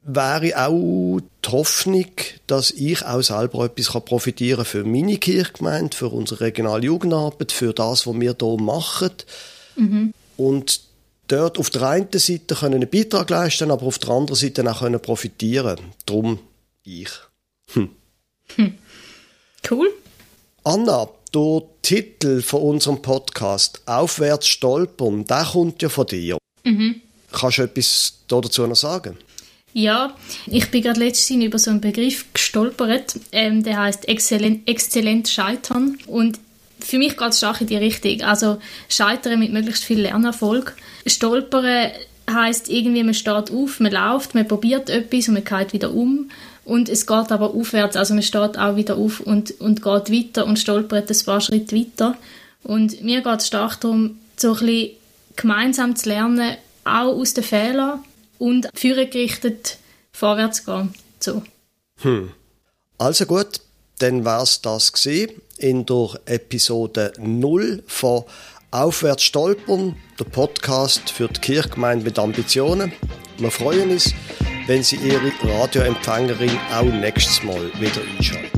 wäre 0.06 0.66
auch 0.66 1.20
die 1.44 1.50
Hoffnung, 1.50 2.12
dass 2.46 2.70
ich 2.70 3.04
auch 3.04 3.22
selber 3.22 3.64
etwas 3.64 3.88
profitieren 4.04 4.58
kann 4.58 4.64
für 4.64 4.84
meine 4.84 5.18
Kirchgemeinde, 5.18 5.96
für 5.96 6.08
unsere 6.08 6.40
regionale 6.40 6.84
Jugendarbeit, 6.84 7.52
für 7.52 7.72
das, 7.72 8.06
was 8.06 8.14
wir 8.14 8.36
hier 8.38 8.56
machen. 8.60 9.12
Mhm. 9.76 10.14
Und 10.36 10.80
dort 11.28 11.58
auf 11.58 11.70
der 11.70 11.82
einen 11.82 12.08
Seite 12.12 12.54
können 12.54 12.74
einen 12.74 12.90
Beitrag 12.90 13.30
leisten, 13.30 13.70
aber 13.70 13.86
auf 13.86 13.98
der 13.98 14.10
anderen 14.10 14.36
Seite 14.36 14.70
auch 14.70 14.78
können 14.80 15.00
profitieren. 15.00 15.80
Darum 16.06 16.38
ich. 16.84 17.10
Hm. 17.72 17.90
Hm. 18.54 18.78
Cool. 19.68 19.92
Anna, 20.62 21.08
der 21.34 21.62
Titel 21.82 22.42
von 22.42 22.62
unserem 22.62 23.02
Podcast 23.02 23.82
«Aufwärts 23.86 24.46
stolpern», 24.46 25.24
der 25.24 25.44
kommt 25.44 25.82
ja 25.82 25.88
von 25.88 26.06
dir. 26.06 26.38
Mhm. 26.64 27.02
Kannst 27.32 27.58
du 27.58 27.62
etwas 27.62 28.14
dazu 28.28 28.66
noch 28.66 28.76
sagen? 28.76 29.18
Ja, 29.78 30.14
ich 30.46 30.70
bin 30.70 30.80
gerade 30.80 31.00
letztens 31.00 31.44
über 31.44 31.58
so 31.58 31.70
einen 31.70 31.82
Begriff 31.82 32.24
gestolpert, 32.32 33.20
ähm, 33.30 33.62
der 33.62 33.76
heißt 33.76 34.08
exzellent, 34.08 34.66
exzellent 34.66 35.28
scheitern 35.28 35.98
und 36.06 36.38
für 36.80 36.96
mich 36.96 37.18
geht 37.18 37.28
es 37.28 37.36
stark 37.36 37.60
in 37.60 37.66
die 37.66 37.76
Richtung. 37.76 38.22
Also 38.22 38.56
scheitern 38.88 39.38
mit 39.38 39.52
möglichst 39.52 39.84
viel 39.84 40.00
Lernerfolg. 40.00 40.74
Stolpern 41.04 41.90
heißt 42.30 42.70
irgendwie, 42.70 43.04
man 43.04 43.12
steht 43.12 43.50
auf, 43.50 43.78
man 43.78 43.92
läuft, 43.92 44.34
man 44.34 44.48
probiert 44.48 44.88
etwas 44.88 45.28
und 45.28 45.34
man 45.34 45.44
geht 45.44 45.74
wieder 45.74 45.92
um 45.92 46.30
und 46.64 46.88
es 46.88 47.06
geht 47.06 47.30
aber 47.30 47.52
aufwärts, 47.52 47.96
also 47.96 48.14
man 48.14 48.22
steht 48.22 48.56
auch 48.56 48.76
wieder 48.76 48.96
auf 48.96 49.20
und, 49.20 49.60
und 49.60 49.82
geht 49.82 50.10
weiter 50.10 50.46
und 50.46 50.58
stolpert 50.58 51.10
ein 51.10 51.26
paar 51.26 51.42
Schritte 51.42 51.76
weiter. 51.76 52.16
Und 52.62 53.04
mir 53.04 53.20
geht 53.20 53.40
es 53.40 53.48
stark 53.48 53.78
darum, 53.82 54.20
so 54.38 54.54
ein 54.54 54.58
bisschen 54.60 54.90
gemeinsam 55.36 55.96
zu 55.96 56.08
lernen, 56.08 56.56
auch 56.84 57.14
aus 57.14 57.34
den 57.34 57.44
Fehlern 57.44 58.00
und 58.38 58.68
führergerichtet 58.74 59.78
vorwärts 60.12 60.64
gehen. 60.64 60.94
So. 61.20 61.42
Hm. 62.00 62.32
Also 62.98 63.26
gut, 63.26 63.60
dann 63.98 64.24
war 64.24 64.42
es 64.42 64.60
das 64.62 64.92
in 65.58 65.86
der 65.86 66.20
Episode 66.26 67.12
0 67.18 67.82
von 67.86 68.24
Aufwärts 68.70 69.22
stolpern, 69.22 69.96
der 70.18 70.24
Podcast 70.24 71.10
für 71.10 71.28
die 71.28 71.40
Kirchgemeinde 71.40 72.04
mit 72.04 72.18
Ambitionen. 72.18 72.92
Wir 73.38 73.50
freuen 73.50 73.90
uns, 73.90 74.12
wenn 74.66 74.82
Sie 74.82 74.96
Ihre 74.96 75.32
Radioempfängerin 75.42 76.58
auch 76.72 76.84
nächstes 76.84 77.42
Mal 77.42 77.70
wieder 77.80 78.02
einschalten. 78.16 78.55